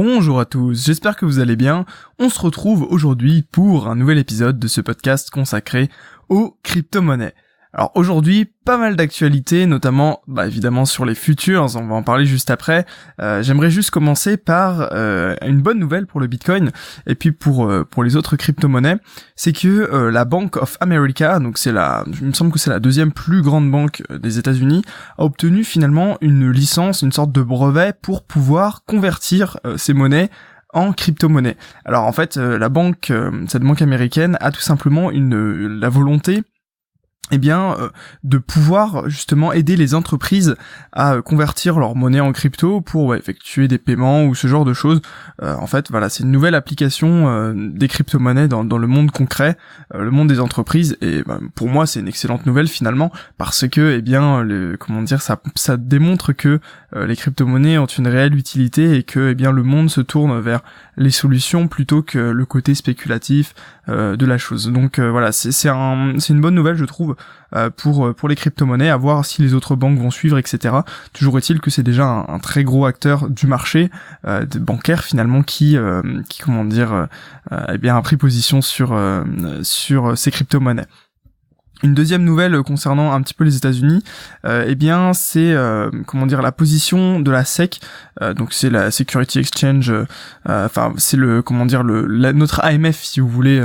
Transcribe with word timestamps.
Bonjour 0.00 0.38
à 0.38 0.44
tous, 0.44 0.84
j'espère 0.84 1.16
que 1.16 1.26
vous 1.26 1.40
allez 1.40 1.56
bien. 1.56 1.84
On 2.20 2.28
se 2.28 2.38
retrouve 2.38 2.84
aujourd'hui 2.84 3.42
pour 3.42 3.88
un 3.88 3.96
nouvel 3.96 4.18
épisode 4.18 4.56
de 4.56 4.68
ce 4.68 4.80
podcast 4.80 5.28
consacré 5.28 5.90
aux 6.28 6.56
crypto-monnaies. 6.62 7.34
Alors 7.74 7.92
aujourd'hui, 7.94 8.46
pas 8.64 8.78
mal 8.78 8.96
d'actualités, 8.96 9.66
notamment 9.66 10.22
bah, 10.26 10.46
évidemment 10.46 10.86
sur 10.86 11.04
les 11.04 11.14
futurs, 11.14 11.76
on 11.76 11.86
va 11.86 11.94
en 11.96 12.02
parler 12.02 12.24
juste 12.24 12.50
après. 12.50 12.86
Euh, 13.20 13.42
j'aimerais 13.42 13.70
juste 13.70 13.90
commencer 13.90 14.38
par 14.38 14.88
euh, 14.92 15.36
une 15.46 15.60
bonne 15.60 15.78
nouvelle 15.78 16.06
pour 16.06 16.18
le 16.18 16.28
Bitcoin 16.28 16.70
et 17.06 17.14
puis 17.14 17.30
pour 17.30 17.66
euh, 17.66 17.84
pour 17.84 18.04
les 18.04 18.16
autres 18.16 18.36
crypto-monnaies, 18.36 18.96
c'est 19.36 19.52
que 19.52 20.08
la 20.10 20.24
Bank 20.24 20.56
of 20.56 20.78
America, 20.80 21.38
donc 21.40 21.58
c'est 21.58 21.72
la, 21.72 22.04
il 22.20 22.28
me 22.28 22.32
semble 22.32 22.52
que 22.52 22.58
c'est 22.58 22.70
la 22.70 22.80
deuxième 22.80 23.12
plus 23.12 23.42
grande 23.42 23.70
banque 23.70 24.02
des 24.10 24.38
États-Unis, 24.38 24.82
a 25.18 25.24
obtenu 25.24 25.62
finalement 25.62 26.16
une 26.22 26.50
licence, 26.50 27.02
une 27.02 27.12
sorte 27.12 27.32
de 27.32 27.42
brevet 27.42 27.92
pour 28.00 28.24
pouvoir 28.24 28.82
convertir 28.86 29.58
ces 29.76 29.92
monnaies 29.92 30.30
en 30.72 30.92
crypto-monnaie. 30.92 31.56
Alors 31.84 32.04
en 32.04 32.12
fait, 32.12 32.36
la 32.36 32.68
banque, 32.68 33.12
cette 33.48 33.62
banque 33.62 33.82
américaine 33.82 34.36
a 34.40 34.50
tout 34.50 34.60
simplement 34.60 35.10
une 35.10 35.78
la 35.80 35.88
volonté 35.88 36.42
eh 37.30 37.38
bien, 37.38 37.76
euh, 37.78 37.88
de 38.24 38.38
pouvoir 38.38 39.08
justement 39.08 39.52
aider 39.52 39.76
les 39.76 39.94
entreprises 39.94 40.56
à 40.92 41.14
euh, 41.14 41.22
convertir 41.22 41.78
leur 41.78 41.94
monnaie 41.94 42.20
en 42.20 42.32
crypto 42.32 42.80
pour 42.80 43.14
effectuer 43.14 43.68
des 43.68 43.78
paiements 43.78 44.24
ou 44.24 44.34
ce 44.34 44.46
genre 44.46 44.64
de 44.64 44.72
choses. 44.72 45.02
Euh, 45.42 45.54
en 45.56 45.66
fait, 45.66 45.90
voilà, 45.90 46.08
c'est 46.08 46.22
une 46.22 46.30
nouvelle 46.30 46.54
application 46.54 47.52
des 47.54 47.88
crypto-monnaies 47.88 48.48
dans, 48.48 48.62
le 48.62 48.86
monde 48.86 49.10
concret, 49.10 49.56
le 49.94 50.10
monde 50.10 50.28
des 50.28 50.40
entreprises. 50.40 50.96
Et 51.00 51.22
bah, 51.22 51.38
pour 51.54 51.68
moi, 51.68 51.86
c'est 51.86 52.00
une 52.00 52.08
excellente 52.08 52.46
nouvelle 52.46 52.68
finalement 52.68 53.12
parce 53.36 53.68
que, 53.68 53.96
eh 53.96 54.02
bien, 54.02 54.46
comment 54.78 55.02
dire, 55.02 55.22
ça, 55.22 55.40
ça 55.54 55.76
démontre 55.76 56.32
que 56.32 56.60
les 56.94 57.16
crypto-monnaies 57.16 57.78
ont 57.78 57.86
une 57.86 58.08
réelle 58.08 58.34
utilité 58.34 58.96
et 58.96 59.02
que, 59.02 59.30
eh 59.30 59.34
bien, 59.34 59.52
le 59.52 59.62
monde 59.62 59.90
se 59.90 60.00
tourne 60.00 60.38
vers 60.40 60.60
les 60.96 61.10
solutions 61.10 61.68
plutôt 61.68 62.02
que 62.02 62.18
le 62.18 62.46
côté 62.46 62.74
spéculatif 62.74 63.54
de 63.88 64.26
la 64.26 64.38
chose. 64.38 64.70
Donc 64.70 65.00
voilà, 65.00 65.32
c'est 65.32 65.52
c'est 65.52 65.68
un, 65.68 66.18
une 66.18 66.40
bonne 66.40 66.54
nouvelle, 66.54 66.76
je 66.76 66.84
trouve 66.84 67.16
euh, 67.56 67.70
pour 67.70 68.06
euh, 68.06 68.12
pour 68.12 68.28
les 68.28 68.36
crypto-monnaies, 68.36 68.90
à 68.90 68.96
voir 68.98 69.24
si 69.24 69.40
les 69.40 69.54
autres 69.54 69.74
banques 69.74 69.98
vont 69.98 70.10
suivre, 70.10 70.36
etc. 70.36 70.76
Toujours 71.14 71.38
est-il 71.38 71.60
que 71.60 71.70
c'est 71.70 71.82
déjà 71.82 72.04
un, 72.04 72.38
très 72.40 72.62
gros 72.62 72.84
acteur 72.84 73.30
du 73.30 73.46
marché 73.46 73.90
euh, 74.26 74.44
bancaire 74.60 75.02
finalement 75.02 75.42
qui 75.42 75.76
qui 76.28 76.42
comment 76.42 76.64
dire 76.64 77.08
eh 77.72 77.78
bien 77.78 77.96
a 77.96 78.02
pris 78.02 78.16
position 78.16 78.60
sur 78.60 78.98
sur 79.62 80.16
ces 80.18 80.30
crypto-monnaies. 80.30 80.86
Une 81.84 81.94
deuxième 81.94 82.24
nouvelle 82.24 82.60
concernant 82.62 83.12
un 83.12 83.22
petit 83.22 83.34
peu 83.34 83.44
les 83.44 83.56
États-Unis, 83.56 84.02
euh, 84.44 84.64
eh 84.66 84.74
bien 84.74 85.12
c'est 85.12 85.52
euh, 85.52 85.90
comment 86.06 86.26
dire 86.26 86.42
la 86.42 86.50
position 86.50 87.20
de 87.20 87.30
la 87.30 87.44
SEC, 87.44 87.78
euh, 88.20 88.34
donc 88.34 88.52
c'est 88.52 88.70
la 88.70 88.90
Security 88.90 89.38
Exchange, 89.38 89.92
enfin 90.44 90.92
c'est 90.96 91.16
le 91.16 91.40
comment 91.40 91.66
dire 91.66 91.84
le 91.84 92.32
notre 92.32 92.64
AMF 92.64 93.00
si 93.02 93.20
vous 93.20 93.28
voulez 93.28 93.62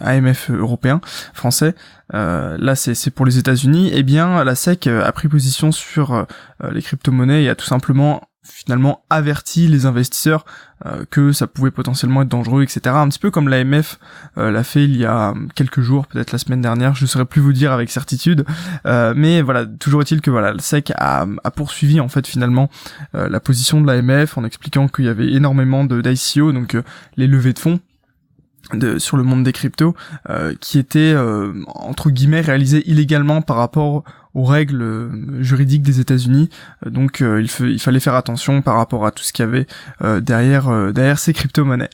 AMF 0.00 0.50
européen 0.50 1.00
français. 1.32 1.74
là 2.12 2.74
c'est 2.74 2.94
c'est 2.94 3.10
pour 3.10 3.24
les 3.24 3.38
États-Unis. 3.38 3.90
Eh 3.94 4.02
bien 4.02 4.44
la 4.44 4.54
SEC 4.54 4.86
a 4.86 5.10
pris 5.12 5.28
position 5.28 5.72
sur 5.72 6.26
les 6.72 6.82
crypto-monnaies 6.82 7.44
et 7.44 7.48
a 7.48 7.54
tout 7.54 7.64
simplement 7.64 8.28
finalement 8.44 9.04
averti 9.10 9.68
les 9.68 9.86
investisseurs 9.86 10.44
euh, 10.86 11.04
que 11.10 11.32
ça 11.32 11.46
pouvait 11.46 11.70
potentiellement 11.70 12.22
être 12.22 12.28
dangereux, 12.28 12.62
etc. 12.62 12.94
Un 12.94 13.08
petit 13.08 13.18
peu 13.18 13.30
comme 13.30 13.48
l'AMF 13.48 13.98
euh, 14.36 14.50
l'a 14.50 14.62
fait 14.64 14.84
il 14.84 14.96
y 14.96 15.06
a 15.06 15.32
quelques 15.54 15.80
jours, 15.80 16.06
peut-être 16.06 16.30
la 16.30 16.38
semaine 16.38 16.60
dernière, 16.60 16.94
je 16.94 17.04
ne 17.04 17.06
saurais 17.06 17.24
plus 17.24 17.40
vous 17.40 17.54
dire 17.54 17.72
avec 17.72 17.90
certitude, 17.90 18.44
euh, 18.86 19.14
mais 19.16 19.40
voilà, 19.40 19.64
toujours 19.64 20.02
est-il 20.02 20.20
que 20.20 20.30
voilà, 20.30 20.52
le 20.52 20.58
SEC 20.58 20.92
a, 20.96 21.26
a 21.42 21.50
poursuivi 21.50 22.00
en 22.00 22.08
fait 22.08 22.26
finalement 22.26 22.68
la 23.12 23.40
position 23.40 23.80
de 23.80 23.86
l'AMF 23.86 24.36
en 24.36 24.44
expliquant 24.44 24.88
qu'il 24.88 25.06
y 25.06 25.08
avait 25.08 25.32
énormément 25.32 25.84
d'ICO, 25.84 26.52
donc 26.52 26.76
les 27.16 27.26
levées 27.26 27.52
de 27.52 27.58
fonds 27.58 27.80
de, 28.72 28.98
sur 28.98 29.16
le 29.16 29.22
monde 29.22 29.44
des 29.44 29.52
cryptos, 29.52 29.94
qui 30.60 30.78
étaient 30.78 31.14
entre 31.66 32.10
guillemets 32.10 32.40
réalisées 32.40 32.82
illégalement 32.90 33.42
par 33.42 33.56
rapport 33.56 34.04
aux 34.34 34.44
règles 34.44 34.82
euh, 34.82 35.42
juridiques 35.42 35.82
des 35.82 36.00
États-Unis. 36.00 36.50
Euh, 36.84 36.90
donc 36.90 37.22
euh, 37.22 37.40
il, 37.40 37.78
fallait 37.78 38.00
faire 38.00 38.14
attention 38.14 38.62
par 38.62 38.76
rapport 38.76 39.06
à 39.06 39.12
tout 39.12 39.22
ce 39.22 39.32
qu'il 39.32 39.44
y 39.44 39.48
avait 39.48 39.66
derrière 40.20 40.92
derrière 40.92 41.18
ces 41.18 41.32
crypto-monnaies. 41.32 41.90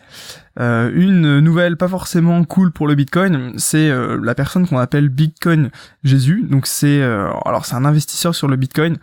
une 0.58 1.40
nouvelle 1.40 1.76
pas 1.76 1.88
forcément 1.88 2.42
cool 2.44 2.72
pour 2.72 2.88
le 2.88 2.94
Bitcoin, 2.94 3.52
c'est 3.56 3.90
la 3.90 4.34
personne 4.34 4.66
qu'on 4.66 4.78
appelle 4.78 5.08
Bitcoin 5.08 5.70
Jésus. 6.02 6.46
Donc 6.48 6.66
c'est 6.66 7.02
alors 7.02 7.66
c'est 7.66 7.74
un 7.74 7.84
investisseur 7.84 8.34
sur 8.34 8.48
le 8.48 8.56
Bitcoin 8.56 8.96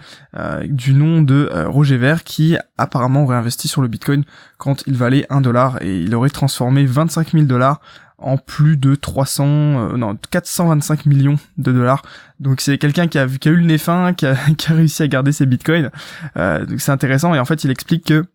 du 0.65 0.93
nom 0.93 1.21
de 1.21 1.49
Roger 1.67 1.97
Vert 1.97 2.23
qui 2.23 2.57
apparemment 2.77 3.23
aurait 3.23 3.37
investi 3.37 3.67
sur 3.67 3.81
le 3.81 3.87
Bitcoin 3.87 4.23
quand 4.57 4.83
il 4.87 4.95
valait 4.95 5.25
1 5.29 5.41
dollar 5.41 5.81
et 5.81 6.01
il 6.01 6.15
aurait 6.15 6.29
transformé 6.29 6.85
25 6.85 7.31
000 7.31 7.43
dollars 7.45 7.81
en 8.19 8.37
plus 8.37 8.77
de 8.77 8.95
300, 8.95 9.45
euh, 9.45 9.97
non, 9.97 10.17
425 10.31 11.05
millions 11.05 11.37
de 11.57 11.71
dollars. 11.71 12.01
Donc 12.39 12.61
c'est 12.61 12.77
quelqu'un 12.77 13.07
qui 13.07 13.19
a, 13.19 13.25
eu 13.25 13.55
le 13.55 13.65
nez 13.65 13.77
fin, 13.77 14.13
qui 14.13 14.25
a, 14.25 14.35
qui 14.57 14.71
a 14.71 14.75
réussi 14.75 15.03
à 15.03 15.07
garder 15.07 15.31
ses 15.31 15.45
bitcoins. 15.45 15.91
Euh, 16.35 16.65
donc 16.65 16.81
c'est 16.81 16.91
intéressant 16.91 17.33
et 17.33 17.39
en 17.39 17.45
fait 17.45 17.63
il 17.63 17.71
explique 17.71 18.05
que 18.05 18.25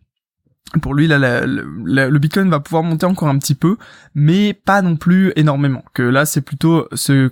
pour 0.81 0.93
lui, 0.93 1.07
là, 1.07 1.45
le 1.45 2.17
Bitcoin 2.19 2.49
va 2.49 2.59
pouvoir 2.59 2.83
monter 2.83 3.05
encore 3.05 3.27
un 3.27 3.37
petit 3.37 3.55
peu, 3.55 3.77
mais 4.15 4.53
pas 4.53 4.81
non 4.81 4.95
plus 4.95 5.31
énormément. 5.35 5.83
Que 5.93 6.03
là, 6.03 6.25
c'est 6.25 6.41
plutôt, 6.41 6.87
ce, 6.93 7.31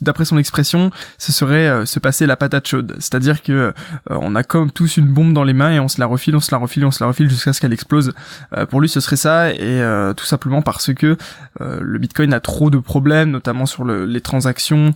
d'après 0.00 0.24
son 0.24 0.38
expression, 0.38 0.90
ce 1.18 1.32
serait 1.32 1.68
euh, 1.68 1.86
se 1.86 2.00
passer 2.00 2.26
la 2.26 2.36
patate 2.36 2.66
chaude. 2.66 2.96
C'est-à-dire 2.98 3.42
que 3.42 3.52
euh, 3.52 3.72
on 4.08 4.34
a 4.34 4.42
comme 4.42 4.70
tous 4.70 4.96
une 4.96 5.06
bombe 5.06 5.32
dans 5.32 5.44
les 5.44 5.52
mains 5.52 5.72
et 5.72 5.80
on 5.80 5.88
se 5.88 6.00
la 6.00 6.06
refile, 6.06 6.36
on 6.36 6.40
se 6.40 6.52
la 6.52 6.58
refile, 6.58 6.84
on 6.84 6.90
se 6.90 7.02
la 7.02 7.08
refile 7.08 7.30
jusqu'à 7.30 7.52
ce 7.52 7.60
qu'elle 7.60 7.72
explose. 7.72 8.12
Euh, 8.56 8.66
pour 8.66 8.80
lui, 8.80 8.88
ce 8.88 9.00
serait 9.00 9.16
ça, 9.16 9.52
et 9.52 9.80
tout 10.16 10.24
simplement 10.24 10.62
parce 10.62 10.92
que 10.92 11.16
le 11.60 11.98
Bitcoin 11.98 12.32
a 12.32 12.40
trop 12.40 12.70
de 12.70 12.78
problèmes, 12.78 13.30
notamment 13.30 13.66
sur 13.66 13.84
le, 13.84 14.04
les 14.04 14.20
transactions, 14.20 14.92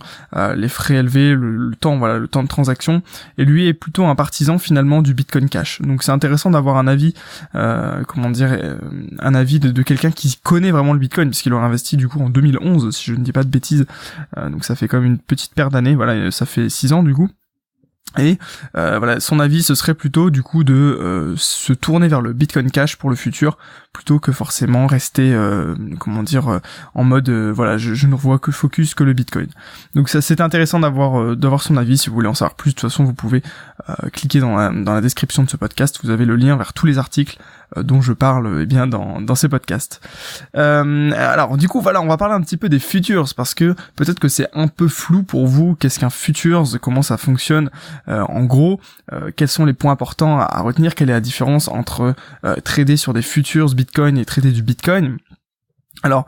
les 0.55 0.69
frais 0.69 0.95
élevés, 0.95 1.33
le, 1.33 1.55
le, 1.55 1.75
temps, 1.75 1.97
voilà, 1.97 2.17
le 2.17 2.27
temps 2.27 2.43
de 2.43 2.47
transaction. 2.47 3.01
Et 3.37 3.45
lui 3.45 3.67
est 3.67 3.73
plutôt 3.73 4.05
un 4.05 4.15
partisan 4.15 4.57
finalement 4.57 5.01
du 5.01 5.13
Bitcoin 5.13 5.49
Cash. 5.49 5.81
Donc 5.81 6.03
c'est 6.03 6.11
intéressant 6.11 6.51
d'avoir 6.51 6.77
un 6.77 6.87
avis. 6.87 7.13
Euh, 7.55 7.84
comment 8.07 8.29
dire, 8.29 8.49
euh, 8.51 8.77
un 9.19 9.35
avis 9.35 9.59
de, 9.59 9.81
quelqu'un 9.81 10.11
qui 10.11 10.37
connaît 10.41 10.71
vraiment 10.71 10.93
le 10.93 10.99
Bitcoin, 10.99 11.29
puisqu'il 11.29 11.53
aurait 11.53 11.65
investi 11.65 11.97
du 11.97 12.07
coup 12.07 12.19
en 12.19 12.29
2011, 12.29 12.95
si 12.95 13.11
je 13.11 13.15
ne 13.15 13.23
dis 13.23 13.31
pas 13.31 13.43
de 13.43 13.49
bêtises. 13.49 13.85
Euh, 14.37 14.49
donc 14.49 14.65
ça 14.65 14.75
fait 14.75 14.87
comme 14.87 15.05
une 15.05 15.17
petite 15.17 15.53
paire 15.53 15.69
d'années. 15.69 15.95
Voilà, 15.95 16.31
ça 16.31 16.45
fait 16.45 16.69
six 16.69 16.93
ans 16.93 17.03
du 17.03 17.13
coup. 17.13 17.29
Et 18.17 18.37
euh, 18.77 18.97
voilà, 18.97 19.19
son 19.19 19.39
avis 19.39 19.63
ce 19.63 19.75
serait 19.75 19.93
plutôt 19.93 20.29
du 20.29 20.41
coup 20.41 20.63
de 20.63 20.73
euh, 20.73 21.33
se 21.37 21.73
tourner 21.73 22.07
vers 22.07 22.21
le 22.21 22.33
Bitcoin 22.33 22.71
Cash 22.71 22.95
pour 22.95 23.09
le 23.09 23.15
futur, 23.15 23.57
plutôt 23.91 24.19
que 24.19 24.31
forcément 24.31 24.87
rester, 24.87 25.33
euh, 25.33 25.75
comment 25.99 26.23
dire, 26.23 26.61
en 26.93 27.03
mode 27.03 27.29
voilà, 27.29 27.77
je, 27.77 28.07
ne 28.07 28.13
revois 28.13 28.39
que 28.39 28.51
focus 28.51 28.93
que 28.93 29.03
le 29.03 29.13
Bitcoin. 29.13 29.47
Donc 29.95 30.09
ça 30.09 30.21
c'est 30.21 30.39
intéressant 30.39 30.79
d'avoir 30.79 31.35
d'avoir 31.35 31.61
son 31.61 31.77
avis. 31.77 31.97
Si 31.97 32.09
vous 32.09 32.15
voulez 32.15 32.27
en 32.27 32.33
savoir 32.33 32.55
plus, 32.55 32.71
de 32.71 32.75
toute 32.75 32.89
façon 32.89 33.03
vous 33.03 33.13
pouvez 33.13 33.43
cliquer 34.13 34.39
dans 34.39 34.55
la, 34.55 34.69
dans 34.69 34.93
la 34.93 35.01
description 35.01 35.43
de 35.43 35.49
ce 35.49 35.57
podcast. 35.57 35.99
Vous 36.03 36.09
avez 36.09 36.25
le 36.25 36.35
lien 36.35 36.55
vers 36.55 36.73
tous 36.73 36.85
les 36.85 36.97
articles 36.97 37.37
dont 37.75 38.01
je 38.01 38.13
parle 38.13 38.61
eh 38.61 38.65
bien 38.65 38.87
dans, 38.87 39.21
dans 39.21 39.35
ces 39.35 39.49
podcasts. 39.49 40.01
Euh, 40.55 41.11
alors 41.11 41.57
du 41.57 41.67
coup 41.67 41.81
voilà, 41.81 42.01
on 42.01 42.07
va 42.07 42.17
parler 42.17 42.33
un 42.33 42.41
petit 42.41 42.57
peu 42.57 42.69
des 42.69 42.79
futures 42.79 43.27
parce 43.35 43.53
que 43.53 43.75
peut-être 43.95 44.19
que 44.19 44.27
c'est 44.27 44.47
un 44.53 44.67
peu 44.67 44.87
flou 44.87 45.23
pour 45.23 45.47
vous. 45.47 45.75
Qu'est-ce 45.75 45.99
qu'un 45.99 46.09
futures 46.09 46.65
Comment 46.81 47.01
ça 47.01 47.17
fonctionne 47.17 47.69
euh, 48.07 48.21
En 48.29 48.43
gros, 48.43 48.79
euh, 49.13 49.31
quels 49.35 49.47
sont 49.47 49.65
les 49.65 49.73
points 49.73 49.91
importants 49.91 50.39
à, 50.39 50.61
retenir 50.61 50.95
Quelle 50.95 51.09
est 51.09 51.13
la 51.13 51.21
différence 51.21 51.67
entre 51.67 52.15
trader 52.63 52.97
sur 52.97 53.13
des 53.13 53.21
futures 53.21 53.73
Bitcoin 53.73 54.17
et 54.17 54.25
trader 54.25 54.51
du 54.51 54.61
Bitcoin 54.63 55.17
alors, 56.03 56.27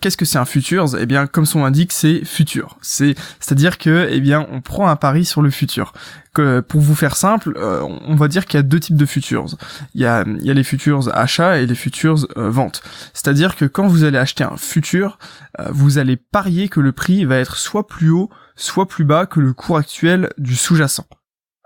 qu'est-ce 0.00 0.16
que 0.16 0.24
c'est 0.24 0.38
un 0.38 0.44
futures 0.44 0.96
Eh 0.96 1.06
bien, 1.06 1.26
comme 1.26 1.46
son 1.46 1.64
indique, 1.64 1.92
c'est 1.92 2.24
futur. 2.24 2.78
C'est, 2.80 3.16
c'est-à-dire 3.40 3.78
que, 3.78 4.08
eh 4.08 4.20
bien, 4.20 4.46
on 4.52 4.60
prend 4.60 4.88
un 4.88 4.94
pari 4.94 5.24
sur 5.24 5.42
le 5.42 5.50
futur 5.50 5.92
pour 6.32 6.80
vous 6.80 6.94
faire 6.94 7.16
simple, 7.16 7.54
euh, 7.56 7.82
on 7.82 8.14
va 8.14 8.28
dire 8.28 8.46
qu'il 8.46 8.58
y 8.58 8.60
a 8.60 8.62
deux 8.62 8.80
types 8.80 8.96
de 8.96 9.06
futures. 9.06 9.46
Il 9.94 10.00
y 10.00 10.06
a, 10.06 10.24
il 10.26 10.44
y 10.44 10.50
a 10.50 10.54
les 10.54 10.64
futures 10.64 11.14
achats 11.16 11.58
et 11.58 11.66
les 11.66 11.74
futures 11.74 12.26
euh, 12.36 12.50
ventes. 12.50 12.82
C'est-à-dire 13.12 13.56
que 13.56 13.64
quand 13.64 13.86
vous 13.86 14.04
allez 14.04 14.18
acheter 14.18 14.44
un 14.44 14.56
futur, 14.56 15.18
euh, 15.58 15.68
vous 15.70 15.98
allez 15.98 16.16
parier 16.16 16.68
que 16.68 16.80
le 16.80 16.92
prix 16.92 17.24
va 17.24 17.36
être 17.36 17.56
soit 17.56 17.86
plus 17.86 18.10
haut, 18.10 18.30
soit 18.54 18.86
plus 18.86 19.04
bas 19.04 19.26
que 19.26 19.40
le 19.40 19.52
cours 19.52 19.76
actuel 19.76 20.30
du 20.38 20.54
sous-jacent. 20.54 21.06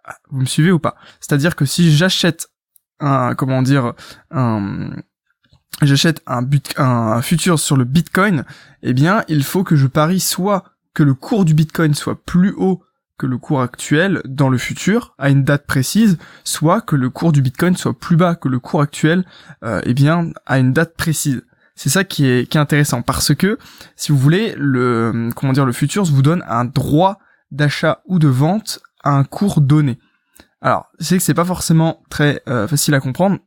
Ah, 0.05 0.17
vous 0.31 0.41
me 0.41 0.47
suivez 0.47 0.73
ou 0.73 0.79
pas? 0.79 0.97
C'est-à-dire 1.21 1.57
que 1.57 1.65
si 1.65 1.95
j'achète 1.95 2.49
un, 3.01 3.35
comment 3.35 3.63
dire, 3.63 3.93
un, 4.31 4.91
j'achète 5.83 6.23
un, 6.27 6.43
but, 6.43 6.75
futur 7.23 7.59
sur 7.59 7.77
le 7.77 7.85
Bitcoin, 7.85 8.45
eh 8.83 8.93
bien, 8.93 9.23
il 9.29 9.45
faut 9.45 9.65
que 9.65 9.77
je 9.77 9.87
parie 9.87 10.21
soit 10.21 10.65
que 10.95 11.03
le 11.03 11.15
cours 11.15 11.45
du 11.45 11.55
Bitcoin 11.55 11.95
soit 11.95 12.25
plus 12.25 12.55
haut 12.57 12.83
que 13.19 13.27
le 13.27 13.39
cours 13.39 13.61
actuel 13.61 14.21
dans 14.25 14.49
le 14.49 14.59
futur 14.59 15.15
à 15.19 15.31
une 15.31 15.45
date 15.45 15.67
précise, 15.67 16.19
soit 16.43 16.81
que 16.81 16.97
le 16.97 17.11
cours 17.11 17.33
du 17.33 17.43
Bitcoin 17.43 17.77
soit 17.77 17.99
plus 17.99 18.17
bas 18.17 18.35
que 18.35 18.49
le 18.49 18.59
cours 18.59 18.81
actuel, 18.81 19.25
euh, 19.63 19.81
eh 19.85 19.95
bien 19.95 20.33
à 20.47 20.59
une 20.59 20.73
date 20.73 20.97
précise. 20.97 21.43
C'est 21.77 21.91
ça 21.91 22.05
qui 22.05 22.27
est, 22.27 22.57
intéressant 22.57 23.03
parce 23.03 23.35
que 23.35 23.59
si 23.97 24.13
vous 24.13 24.19
voulez 24.19 24.55
le 24.57 25.31
comment 25.35 25.53
dire 25.53 25.67
le 25.67 25.73
futur 25.73 26.05
vous 26.05 26.23
donne 26.23 26.45
un 26.47 26.65
droit 26.65 27.19
d'achat 27.51 28.03
ou 28.07 28.19
de 28.19 28.29
vente 28.29 28.81
à 29.03 29.11
un 29.11 29.25
cours 29.25 29.61
donné. 29.61 29.99
Alors, 30.61 30.89
c'est 30.99 31.19
que 31.19 31.23
c'est 31.23 31.35
pas 31.35 31.45
forcément 31.45 32.03
très 32.09 32.43
euh, 32.49 32.67
facile 32.67 32.95
à 32.95 33.01
comprendre. 33.01 33.39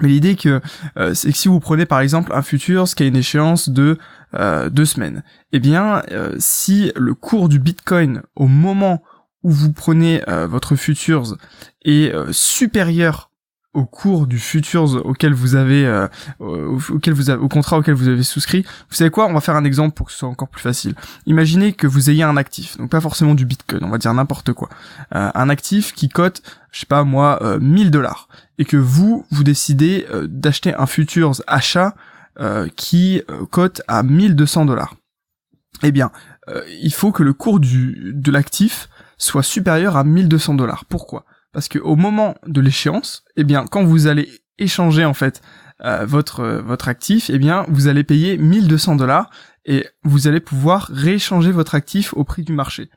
Mais 0.00 0.08
l'idée 0.08 0.36
que 0.36 0.60
euh, 0.96 1.14
c'est 1.14 1.32
que 1.32 1.36
si 1.36 1.48
vous 1.48 1.60
prenez 1.60 1.86
par 1.86 2.00
exemple 2.00 2.32
un 2.32 2.42
futures 2.42 2.84
qui 2.84 3.02
a 3.02 3.06
une 3.06 3.16
échéance 3.16 3.68
de 3.68 3.98
euh, 4.34 4.70
deux 4.70 4.84
semaines, 4.84 5.24
eh 5.52 5.58
bien 5.58 6.02
euh, 6.12 6.34
si 6.38 6.92
le 6.94 7.14
cours 7.14 7.48
du 7.48 7.58
Bitcoin 7.58 8.22
au 8.36 8.46
moment 8.46 9.02
où 9.42 9.50
vous 9.50 9.72
prenez 9.72 10.20
votre 10.26 10.74
futures 10.74 11.36
est 11.84 12.12
supérieur 12.32 13.27
au 13.74 13.84
cours 13.84 14.26
du 14.26 14.38
futurs 14.38 15.04
auquel 15.06 15.34
vous 15.34 15.54
avez 15.54 15.86
euh, 15.86 16.08
auquel 16.90 17.12
vous 17.12 17.30
avez, 17.30 17.40
au 17.40 17.48
contrat 17.48 17.78
auquel 17.78 17.94
vous 17.94 18.08
avez 18.08 18.22
souscrit. 18.22 18.62
Vous 18.88 18.96
savez 18.96 19.10
quoi 19.10 19.26
On 19.26 19.34
va 19.34 19.40
faire 19.40 19.56
un 19.56 19.64
exemple 19.64 19.94
pour 19.94 20.06
que 20.06 20.12
ce 20.12 20.18
soit 20.18 20.28
encore 20.28 20.48
plus 20.48 20.62
facile. 20.62 20.94
Imaginez 21.26 21.72
que 21.72 21.86
vous 21.86 22.10
ayez 22.10 22.22
un 22.22 22.36
actif, 22.36 22.78
donc 22.78 22.90
pas 22.90 23.00
forcément 23.00 23.34
du 23.34 23.44
Bitcoin, 23.44 23.84
on 23.84 23.90
va 23.90 23.98
dire 23.98 24.12
n'importe 24.14 24.52
quoi. 24.52 24.68
Euh, 25.14 25.30
un 25.34 25.48
actif 25.48 25.92
qui 25.92 26.08
cote, 26.08 26.42
je 26.72 26.80
sais 26.80 26.86
pas 26.86 27.04
moi, 27.04 27.38
euh, 27.42 27.58
1000 27.60 27.90
dollars 27.90 28.28
et 28.58 28.64
que 28.64 28.76
vous 28.76 29.26
vous 29.30 29.44
décidez 29.44 30.06
euh, 30.10 30.26
d'acheter 30.28 30.74
un 30.74 30.86
futurs 30.86 31.32
achat 31.46 31.94
qui 32.76 33.20
cote 33.50 33.82
à 33.88 34.04
1200 34.04 34.66
dollars. 34.66 34.94
Eh 35.82 35.90
bien, 35.90 36.12
il 36.80 36.92
faut 36.94 37.10
que 37.10 37.24
le 37.24 37.32
cours 37.32 37.58
du 37.58 38.12
de 38.14 38.30
l'actif 38.30 38.88
soit 39.16 39.42
supérieur 39.42 39.96
à 39.96 40.04
1200 40.04 40.54
dollars. 40.54 40.84
Pourquoi? 40.84 41.24
Parce 41.52 41.68
que 41.68 41.78
au 41.78 41.96
moment 41.96 42.34
de 42.46 42.60
l'échéance, 42.60 43.24
eh 43.36 43.44
bien, 43.44 43.64
quand 43.66 43.84
vous 43.84 44.06
allez 44.06 44.28
échanger 44.58 45.04
en 45.04 45.14
fait 45.14 45.40
euh, 45.84 46.04
votre 46.04 46.40
euh, 46.40 46.62
votre 46.62 46.88
actif, 46.88 47.30
eh 47.30 47.38
bien, 47.38 47.64
vous 47.68 47.86
allez 47.86 48.04
payer 48.04 48.36
1200 48.36 48.96
dollars 48.96 49.30
et 49.64 49.86
vous 50.02 50.26
allez 50.26 50.40
pouvoir 50.40 50.90
rééchanger 50.92 51.52
votre 51.52 51.74
actif 51.74 52.14
au 52.14 52.24
prix 52.24 52.42
du 52.42 52.52
marché. 52.52 52.90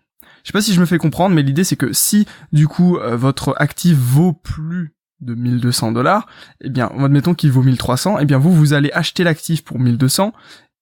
Je 0.44 0.48
sais 0.48 0.54
pas 0.54 0.62
si 0.62 0.74
je 0.74 0.80
me 0.80 0.86
fais 0.86 0.98
comprendre, 0.98 1.36
mais 1.36 1.44
l'idée 1.44 1.64
c'est 1.64 1.76
que 1.76 1.94
si 1.94 2.26
du 2.52 2.68
coup 2.68 2.98
euh, 2.98 3.16
votre 3.16 3.54
actif 3.58 3.96
vaut 3.96 4.34
plus 4.34 4.96
de 5.20 5.36
1200 5.36 5.92
dollars, 5.92 6.28
eh 6.62 6.70
bien, 6.70 6.92
admettons 6.98 7.36
qu'il 7.36 7.52
vaut 7.52 7.62
1300, 7.62 8.18
eh 8.20 8.26
bien 8.26 8.40
vous 8.40 8.52
vous 8.52 8.74
allez 8.74 8.92
acheter 8.92 9.24
l'actif 9.24 9.64
pour 9.64 9.80
1200 9.80 10.34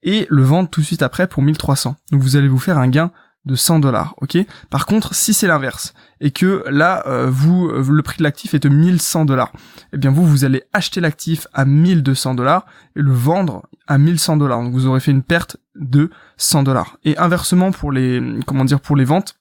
et 0.01 0.27
le 0.30 0.44
vendre 0.44 0.69
tout 0.69 0.80
de 0.80 0.86
suite 0.86 1.01
après 1.01 1.27
pour 1.27 1.44
1300. 1.44 1.98
Donc 2.12 2.21
vous 2.21 2.38
allez 2.38 2.48
vous 2.48 2.60
faire 2.60 2.77
un 2.77 2.88
gain 2.88 3.12
de 3.46 3.56
100 3.56 3.80
dollars, 3.80 4.16
ok? 4.22 4.38
Par 4.70 4.86
contre, 4.86 5.16
si 5.16 5.34
c'est 5.34 5.48
l'inverse, 5.48 5.94
et 6.22 6.32
que 6.32 6.64
là, 6.70 7.04
euh, 7.08 7.30
vous, 7.30 7.68
euh, 7.68 7.86
le 7.90 8.02
prix 8.04 8.18
de 8.18 8.24
l'actif 8.24 8.54
est 8.54 8.60
de 8.60 8.70
1100 8.70 9.26
dollars, 9.26 9.52
eh 9.94 9.98
bien 9.98 10.12
vous, 10.12 10.26
vous 10.26 10.46
allez 10.46 10.64
acheter 10.74 11.00
l'actif 11.00 11.48
à 11.54 11.66
1200 11.66 12.36
dollars 12.36 12.66
et 12.96 13.02
le 13.02 13.12
vendre 13.12 13.68
à 13.88 13.98
1100 13.98 14.38
dollars. 14.38 14.62
Donc 14.62 14.74
vous 14.74 14.88
aurez 14.88 15.00
fait 15.00 15.12
une 15.12 15.24
perte 15.24 15.58
de 15.76 16.10
100 16.38 16.64
dollars. 16.64 16.98
Et 17.06 17.18
inversement 17.18 17.72
pour 17.72 17.92
les, 17.92 18.22
comment 18.46 18.66
dire, 18.66 18.82
pour 18.82 18.96
les 18.96 19.06
ventes, 19.06 19.39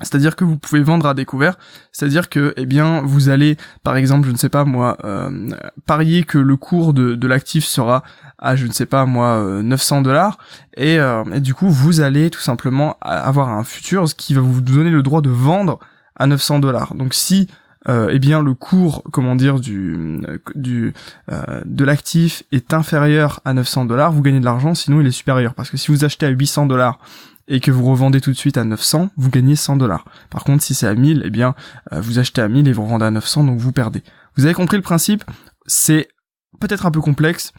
c'est-à-dire 0.00 0.36
que 0.36 0.44
vous 0.44 0.56
pouvez 0.56 0.82
vendre 0.82 1.06
à 1.06 1.14
découvert, 1.14 1.58
c'est-à-dire 1.92 2.30
que, 2.30 2.54
eh 2.56 2.64
bien, 2.64 3.02
vous 3.02 3.28
allez, 3.28 3.56
par 3.82 3.96
exemple, 3.96 4.26
je 4.26 4.32
ne 4.32 4.38
sais 4.38 4.48
pas 4.48 4.64
moi, 4.64 4.96
euh, 5.04 5.50
parier 5.86 6.24
que 6.24 6.38
le 6.38 6.56
cours 6.56 6.94
de, 6.94 7.26
l'actif 7.26 7.64
sera 7.64 8.02
à, 8.38 8.56
je 8.56 8.66
ne 8.66 8.72
sais 8.72 8.86
pas 8.86 9.04
moi, 9.04 9.60
900 9.62 9.98
euh, 9.98 10.02
dollars, 10.02 10.38
et, 10.76 10.98
euh, 10.98 11.24
et, 11.34 11.40
du 11.40 11.54
coup, 11.54 11.68
vous 11.68 12.00
allez 12.00 12.30
tout 12.30 12.40
simplement 12.40 12.96
avoir 13.02 13.50
un 13.50 13.64
futur 13.64 14.04
qui 14.16 14.32
va 14.32 14.40
vous 14.40 14.62
donner 14.62 14.90
le 14.90 15.02
droit 15.02 15.20
de 15.20 15.30
vendre 15.30 15.78
à 16.16 16.26
900 16.26 16.60
dollars. 16.60 16.94
Donc 16.94 17.14
si 17.14 17.48
eh 17.88 18.20
bien 18.20 18.44
le 18.44 18.54
cours 18.54 19.02
comment 19.10 19.34
dire 19.34 19.58
du 19.58 20.20
du 20.54 20.94
de 21.28 21.84
l'actif 21.84 22.44
est 22.52 22.72
inférieur 22.74 23.40
à 23.44 23.54
900 23.54 23.86
dollars 23.86 24.12
vous 24.12 24.22
gagnez 24.22 24.38
de 24.38 24.44
l'argent 24.44 24.76
sinon 24.76 25.00
il 25.00 25.06
est 25.08 25.10
supérieur. 25.10 25.54
Parce 25.54 25.68
que 25.68 25.76
si 25.76 25.90
vous 25.90 26.04
achetez 26.04 26.26
à 26.26 26.28
800 26.28 26.66
dollars 26.66 27.00
et 27.48 27.60
que 27.60 27.70
vous 27.70 27.84
revendez 27.84 28.20
tout 28.20 28.30
de 28.30 28.36
suite 28.36 28.56
à 28.56 28.64
900, 28.64 29.10
vous 29.16 29.30
gagnez 29.30 29.56
100 29.56 29.76
dollars. 29.76 30.04
Par 30.30 30.44
contre, 30.44 30.62
si 30.62 30.74
c'est 30.74 30.86
à 30.86 30.94
1000, 30.94 31.22
eh 31.24 31.30
bien, 31.30 31.54
euh, 31.92 32.00
vous 32.00 32.18
achetez 32.18 32.40
à 32.40 32.48
1000 32.48 32.68
et 32.68 32.72
vous 32.72 32.84
revendez 32.84 33.04
à 33.04 33.10
900, 33.10 33.44
donc 33.44 33.58
vous 33.58 33.72
perdez. 33.72 34.02
Vous 34.36 34.44
avez 34.44 34.54
compris 34.54 34.76
le 34.76 34.82
principe? 34.82 35.24
C'est 35.66 36.08
peut-être 36.60 36.86
un 36.86 36.90
peu 36.90 37.00
complexe, 37.00 37.52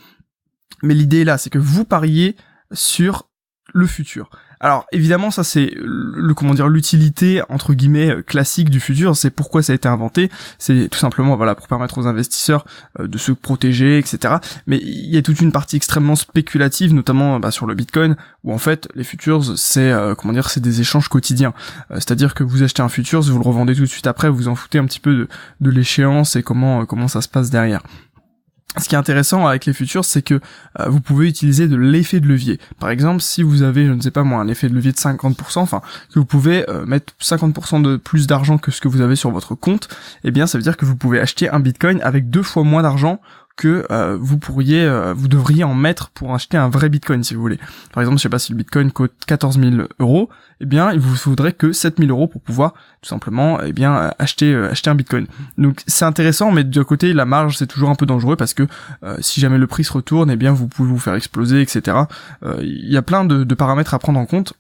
mais 0.81 0.93
l'idée 0.93 1.21
est 1.21 1.25
là, 1.25 1.37
c'est 1.37 1.49
que 1.49 1.59
vous 1.59 1.85
pariez 1.85 2.35
sur 2.71 3.29
le 3.73 3.87
futur. 3.87 4.29
Alors 4.63 4.85
évidemment 4.93 5.29
ça 5.29 5.43
c'est 5.43 5.73
le 5.75 6.33
comment 6.33 6.53
dire 6.53 6.69
l'utilité 6.69 7.41
entre 7.49 7.73
guillemets 7.73 8.09
euh, 8.11 8.21
classique 8.21 8.69
du 8.69 8.79
futur, 8.79 9.17
c'est 9.17 9.29
pourquoi 9.29 9.61
ça 9.61 9.73
a 9.73 9.75
été 9.75 9.89
inventé, 9.89 10.31
c'est 10.57 10.87
tout 10.89 10.97
simplement 10.97 11.35
voilà 11.35 11.53
pour 11.53 11.67
permettre 11.67 11.97
aux 11.97 12.07
investisseurs 12.07 12.63
euh, 12.97 13.07
de 13.07 13.17
se 13.17 13.33
protéger 13.33 13.97
etc. 13.97 14.35
Mais 14.65 14.77
il 14.77 15.13
y 15.13 15.17
a 15.17 15.21
toute 15.21 15.41
une 15.41 15.51
partie 15.51 15.75
extrêmement 15.75 16.15
spéculative 16.15 16.93
notamment 16.93 17.41
bah, 17.41 17.51
sur 17.51 17.65
le 17.65 17.75
Bitcoin 17.75 18.15
où 18.45 18.53
en 18.53 18.57
fait 18.57 18.87
les 18.95 19.03
futures 19.03 19.43
c'est 19.57 19.91
euh, 19.91 20.15
comment 20.15 20.31
dire 20.31 20.49
c'est 20.49 20.61
des 20.61 20.79
échanges 20.79 21.09
quotidiens, 21.09 21.53
c'est-à-dire 21.89 22.33
que 22.33 22.45
vous 22.45 22.63
achetez 22.63 22.81
un 22.81 22.87
futures, 22.89 23.19
vous 23.19 23.39
le 23.39 23.45
revendez 23.45 23.75
tout 23.75 23.81
de 23.81 23.85
suite 23.87 24.07
après, 24.07 24.29
vous 24.29 24.47
en 24.47 24.55
foutez 24.55 24.79
un 24.79 24.85
petit 24.85 25.01
peu 25.01 25.13
de, 25.13 25.27
de 25.59 25.69
l'échéance 25.71 26.37
et 26.37 26.41
comment 26.41 26.85
comment 26.85 27.09
ça 27.09 27.19
se 27.19 27.27
passe 27.27 27.49
derrière 27.49 27.83
ce 28.77 28.89
qui 28.89 28.95
est 28.95 28.97
intéressant 28.97 29.45
avec 29.45 29.65
les 29.65 29.73
futurs, 29.73 30.03
c'est 30.03 30.23
que 30.23 30.35
euh, 30.79 30.89
vous 30.89 30.99
pouvez 30.99 31.27
utiliser 31.27 31.67
de 31.67 31.75
l'effet 31.75 32.19
de 32.19 32.27
levier. 32.27 32.59
Par 32.79 32.89
exemple, 32.89 33.21
si 33.21 33.43
vous 33.43 33.61
avez, 33.61 33.85
je 33.85 33.91
ne 33.91 34.01
sais 34.01 34.11
pas 34.11 34.23
moi, 34.23 34.41
un 34.41 34.47
effet 34.47 34.67
de 34.67 34.73
levier 34.73 34.91
de 34.91 34.97
50%, 34.97 35.59
enfin, 35.59 35.81
que 36.11 36.17
vous 36.17 36.25
pouvez 36.25 36.67
euh, 36.69 36.85
mettre 36.85 37.13
50% 37.21 37.83
de 37.83 37.97
plus 37.97 38.25
d'argent 38.25 38.57
que 38.57 38.71
ce 38.71 38.81
que 38.81 38.87
vous 38.87 39.01
avez 39.01 39.15
sur 39.15 39.29
votre 39.29 39.53
compte, 39.53 39.89
eh 40.23 40.31
bien, 40.31 40.47
ça 40.47 40.57
veut 40.57 40.63
dire 40.63 40.77
que 40.77 40.85
vous 40.85 40.95
pouvez 40.95 41.19
acheter 41.19 41.49
un 41.49 41.59
bitcoin 41.59 42.01
avec 42.01 42.29
deux 42.29 42.43
fois 42.43 42.63
moins 42.63 42.81
d'argent 42.81 43.21
que 43.55 43.85
euh, 43.91 44.17
vous 44.19 44.37
pourriez, 44.37 44.83
euh, 44.83 45.13
vous 45.13 45.27
devriez 45.27 45.63
en 45.63 45.75
mettre 45.75 46.09
pour 46.09 46.33
acheter 46.33 46.57
un 46.57 46.69
vrai 46.69 46.89
Bitcoin 46.89 47.23
si 47.23 47.35
vous 47.35 47.41
voulez. 47.41 47.59
Par 47.93 48.01
exemple, 48.01 48.17
je 48.17 48.23
sais 48.23 48.29
pas 48.29 48.39
si 48.39 48.51
le 48.51 48.57
Bitcoin 48.57 48.91
coûte 48.91 49.13
14 49.27 49.59
000 49.59 49.87
euros, 49.99 50.29
eh 50.59 50.65
bien, 50.65 50.91
il 50.91 50.99
vous 50.99 51.15
faudrait 51.15 51.53
que 51.53 51.71
7 51.71 51.97
000 51.99 52.09
euros 52.09 52.27
pour 52.27 52.41
pouvoir 52.41 52.73
tout 53.01 53.09
simplement, 53.09 53.61
eh 53.61 53.73
bien, 53.73 54.11
acheter 54.17 54.53
euh, 54.53 54.71
acheter 54.71 54.89
un 54.89 54.95
Bitcoin. 54.95 55.27
Donc 55.57 55.81
c'est 55.87 56.05
intéressant, 56.05 56.51
mais 56.51 56.63
de 56.63 56.83
côté, 56.83 57.13
la 57.13 57.25
marge 57.25 57.57
c'est 57.57 57.67
toujours 57.67 57.89
un 57.89 57.95
peu 57.95 58.05
dangereux 58.05 58.35
parce 58.35 58.53
que 58.53 58.67
si 59.19 59.41
jamais 59.41 59.57
le 59.57 59.67
prix 59.67 59.83
se 59.83 59.93
retourne, 59.93 60.31
eh 60.31 60.35
bien, 60.35 60.51
vous 60.51 60.67
pouvez 60.67 60.89
vous 60.89 60.99
faire 60.99 61.15
exploser, 61.15 61.61
etc. 61.61 61.97
Il 62.61 62.91
y 62.91 62.97
a 62.97 63.01
plein 63.01 63.25
de 63.25 63.55
paramètres 63.55 63.93
à 63.93 63.99
prendre 63.99 64.19
en 64.19 64.25
compte 64.25 64.53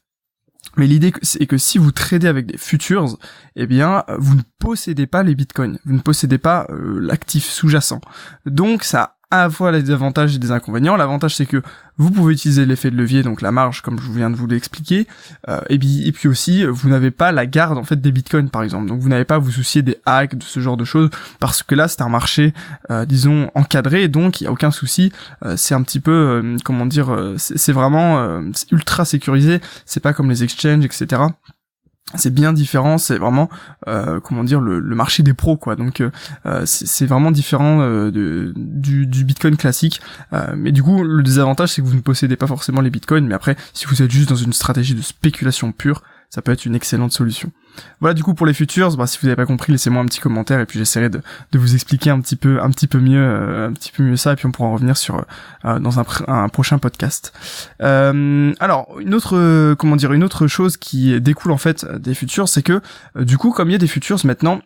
mais 0.77 0.87
l'idée 0.87 1.13
c'est 1.21 1.45
que 1.45 1.57
si 1.57 1.77
vous 1.77 1.91
tradez 1.91 2.27
avec 2.27 2.45
des 2.45 2.57
futures, 2.57 3.17
eh 3.55 3.67
bien, 3.67 4.03
vous 4.17 4.35
ne 4.35 4.41
possédez 4.59 5.07
pas 5.07 5.23
les 5.23 5.35
bitcoins, 5.35 5.79
vous 5.85 5.93
ne 5.93 5.99
possédez 5.99 6.37
pas 6.37 6.67
euh, 6.69 6.99
l'actif 6.99 7.45
sous-jacent. 7.45 8.01
Donc 8.45 8.83
ça 8.83 9.17
à 9.33 9.45
la 9.45 9.49
fois 9.49 9.71
les 9.71 9.89
avantages 9.89 10.35
et 10.35 10.37
des 10.37 10.51
inconvénients. 10.51 10.95
L'avantage 10.95 11.35
c'est 11.35 11.47
que 11.47 11.63
vous 11.97 12.11
pouvez 12.11 12.33
utiliser 12.33 12.67
l'effet 12.67 12.91
de 12.91 12.95
levier, 12.95 13.23
donc 13.23 13.41
la 13.41 13.51
marge 13.51 13.81
comme 13.81 13.99
je 13.99 14.11
viens 14.11 14.29
de 14.29 14.35
vous 14.35 14.45
l'expliquer, 14.45 15.07
euh, 15.49 15.59
et, 15.69 15.79
puis, 15.79 16.07
et 16.07 16.11
puis 16.11 16.27
aussi 16.27 16.63
vous 16.65 16.87
n'avez 16.87 17.09
pas 17.09 17.31
la 17.31 17.47
garde 17.47 17.79
en 17.79 17.83
fait 17.83 17.99
des 17.99 18.11
bitcoins 18.11 18.49
par 18.49 18.61
exemple, 18.61 18.87
donc 18.87 18.99
vous 18.99 19.09
n'avez 19.09 19.25
pas 19.25 19.35
à 19.35 19.39
vous 19.39 19.49
soucier 19.49 19.81
des 19.81 19.97
hacks, 20.05 20.35
de 20.35 20.43
ce 20.43 20.59
genre 20.59 20.77
de 20.77 20.85
choses, 20.85 21.09
parce 21.39 21.63
que 21.63 21.73
là 21.73 21.87
c'est 21.87 22.01
un 22.01 22.09
marché 22.09 22.53
euh, 22.91 23.05
disons 23.05 23.49
encadré, 23.55 24.07
donc 24.07 24.39
il 24.39 24.43
y 24.43 24.47
a 24.47 24.51
aucun 24.51 24.69
souci, 24.69 25.11
euh, 25.43 25.55
c'est 25.57 25.73
un 25.73 25.81
petit 25.81 25.99
peu 25.99 26.55
comment 26.63 26.85
dire, 26.85 27.09
c'est 27.37 27.71
vraiment 27.71 28.41
ultra 28.71 29.03
sécurisé, 29.03 29.61
c'est 29.85 29.99
pas 29.99 30.13
comme 30.13 30.29
les 30.29 30.43
exchanges 30.43 30.85
etc 30.85 31.23
c'est 32.15 32.33
bien 32.33 32.53
différent, 32.53 32.97
c'est 32.97 33.17
vraiment 33.17 33.49
euh, 33.87 34.19
comment 34.19 34.43
dire 34.43 34.59
le, 34.59 34.81
marché 34.81 35.23
des 35.23 35.33
pros 35.33 35.57
quoi. 35.57 35.75
Donc 35.75 36.01
euh, 36.01 36.11
euh, 36.45 36.63
c'est 36.65 37.05
vraiment 37.05 37.31
différent 37.31 38.09
du, 38.09 39.23
Bitcoin 39.25 39.57
classique. 39.57 40.01
mais 40.55 40.71
du 40.71 40.83
coup 40.83 41.03
le 41.03 41.23
désavantage 41.23 41.73
c'est 41.73 41.81
que 41.81 41.87
vous 41.87 41.95
ne 41.95 42.01
possédez 42.01 42.35
pas 42.35 42.47
forcément 42.47 42.81
les 42.81 42.89
Bitcoins, 42.89 43.25
mais 43.25 43.35
après 43.35 43.55
si 43.73 43.85
vous 43.85 44.01
êtes 44.01 44.11
juste 44.11 44.29
dans 44.29 44.35
une 44.35 44.53
stratégie 44.53 44.95
de 44.95 45.01
spéculation 45.01 45.71
pure, 45.71 46.03
ça 46.33 46.41
peut 46.41 46.51
être 46.51 46.65
une 46.65 46.73
excellente 46.73 47.11
solution. 47.11 47.51
Voilà 47.99 48.15
du 48.15 48.23
coup 48.23 48.33
pour 48.33 48.47
les 48.47 48.55
futures, 48.55 48.97
bah, 48.97 49.05
si 49.05 49.19
vous 49.21 49.27
n'avez 49.27 49.35
pas 49.35 49.45
compris, 49.45 49.71
laissez-moi 49.71 50.01
un 50.01 50.05
petit 50.05 50.19
commentaire 50.19 50.59
et 50.59 50.65
puis 50.65 50.79
j'essaierai 50.79 51.09
de, 51.09 51.21
vous 51.53 51.75
expliquer 51.75 52.09
un 52.09 52.19
petit 52.21 52.35
peu 52.35 52.59
un 52.59 52.71
petit 52.71 52.87
peu 52.87 52.97
mieux 52.99 53.23
euh, 53.23 53.67
un 53.67 53.73
petit 53.73 53.91
peu 53.91 54.01
mieux 54.01 54.15
ça 54.15 54.33
et 54.33 54.35
puis 54.35 54.47
on 54.47 54.51
pourra 54.51 54.69
en 54.69 54.73
revenir 54.73 54.97
sur 54.97 55.25
euh, 55.65 55.77
dans 55.77 55.99
un, 55.99 56.49
prochain 56.49 56.79
podcast. 56.79 57.33
Euh, 57.83 58.51
alors 58.59 58.99
une 58.99 59.13
autre 59.13 59.75
comment 59.75 59.95
dire 59.95 60.11
une 60.11 60.23
autre 60.23 60.47
chose 60.47 60.75
qui 60.75 61.21
découle 61.21 61.51
en 61.51 61.57
fait 61.57 61.85
des 61.85 62.15
futures, 62.15 62.49
c'est 62.49 62.63
que 62.63 62.81
du 63.15 63.37
coup 63.37 63.51
comme 63.51 63.69
il 63.69 63.73
y 63.73 63.75
a 63.75 63.79
des 63.79 63.85
futures 63.85 64.17
maintenant 64.25 64.59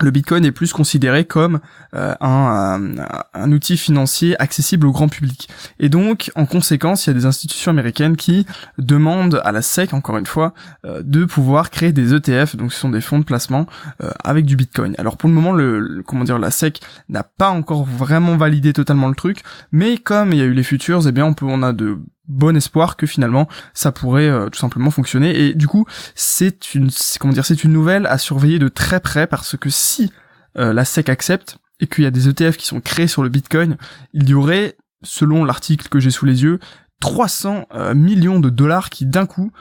le 0.00 0.10
Bitcoin 0.10 0.44
est 0.44 0.52
plus 0.52 0.72
considéré 0.72 1.24
comme 1.24 1.60
euh, 1.94 2.14
un, 2.20 3.52
outil 3.52 3.76
financier 3.76 4.40
accessible 4.40 4.86
au 4.86 4.92
grand 4.92 5.08
public. 5.08 5.48
Et 5.78 5.88
donc, 5.88 6.30
en 6.34 6.46
conséquence, 6.46 7.06
il 7.06 7.10
y 7.10 7.12
a 7.12 7.14
des 7.14 7.26
institutions 7.26 7.70
américaines 7.70 8.16
qui 8.16 8.46
demandent 8.78 9.40
à 9.44 9.52
la 9.52 9.62
SEC, 9.62 9.94
encore 9.94 10.18
une 10.18 10.26
fois, 10.26 10.52
euh, 10.84 11.02
de 11.04 11.24
pouvoir 11.24 11.70
créer 11.70 11.92
des 11.92 12.14
ETF, 12.14 12.56
donc 12.56 12.72
ce 12.72 12.80
sont 12.80 12.90
des 12.90 13.00
fonds 13.00 13.18
de 13.18 13.24
placement 13.24 13.66
euh, 14.02 14.10
avec 14.22 14.44
du 14.44 14.56
Bitcoin. 14.56 14.94
Alors 14.98 15.16
pour 15.16 15.28
le 15.28 15.34
moment, 15.34 15.52
le, 15.52 16.02
comment 16.06 16.24
dire, 16.24 16.38
la 16.38 16.50
SEC 16.50 16.80
n'a 17.08 17.22
pas 17.22 17.50
encore 17.50 17.84
vraiment 17.84 18.36
validé 18.36 18.72
totalement 18.72 19.08
le 19.08 19.14
truc, 19.14 19.42
mais 19.72 19.96
comme 19.96 20.32
il 20.32 20.38
y 20.38 20.42
a 20.42 20.44
eu 20.44 20.54
les 20.54 20.62
futures, 20.62 21.06
eh 21.06 21.12
bien 21.12 21.24
on 21.24 21.34
peut, 21.34 21.46
on 21.46 21.62
a 21.62 21.72
de 21.72 21.98
bon 22.28 22.56
espoir 22.56 22.96
que 22.96 23.06
finalement 23.06 23.48
ça 23.74 23.92
pourrait 23.92 24.28
euh, 24.28 24.48
tout 24.48 24.58
simplement 24.58 24.90
fonctionner 24.90 25.38
et 25.38 25.54
du 25.54 25.68
coup 25.68 25.86
c'est 26.14 26.74
une 26.74 26.90
comment 27.20 27.32
dire 27.32 27.44
c'est 27.44 27.64
une 27.64 27.72
nouvelle 27.72 28.06
à 28.06 28.18
surveiller 28.18 28.58
de 28.58 28.68
très 28.68 29.00
près 29.00 29.26
parce 29.26 29.56
que 29.56 29.70
si 29.70 30.12
euh, 30.58 30.72
la 30.72 30.84
SEC 30.84 31.08
accepte 31.08 31.58
et 31.80 31.86
qu'il 31.86 32.04
y 32.04 32.06
a 32.06 32.10
des 32.10 32.28
ETF 32.28 32.56
qui 32.56 32.66
sont 32.66 32.80
créés 32.80 33.06
sur 33.06 33.22
le 33.22 33.28
Bitcoin, 33.28 33.76
il 34.14 34.28
y 34.28 34.34
aurait 34.34 34.76
selon 35.02 35.44
l'article 35.44 35.88
que 35.88 36.00
j'ai 36.00 36.10
sous 36.10 36.24
les 36.24 36.42
yeux 36.42 36.58
300 37.00 37.68
euh, 37.74 37.94
millions 37.94 38.40
de 38.40 38.48
dollars 38.48 38.90
qui 38.90 39.06
d'un 39.06 39.26
coup 39.26 39.52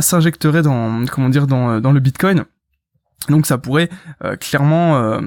s'injecteraient 0.00 0.62
dans 0.62 1.04
comment 1.06 1.28
dire 1.28 1.46
dans, 1.46 1.80
dans 1.80 1.92
le 1.92 2.00
Bitcoin 2.00 2.44
Donc 3.28 3.46
ça 3.46 3.56
pourrait 3.56 3.88
clairement, 4.40 5.20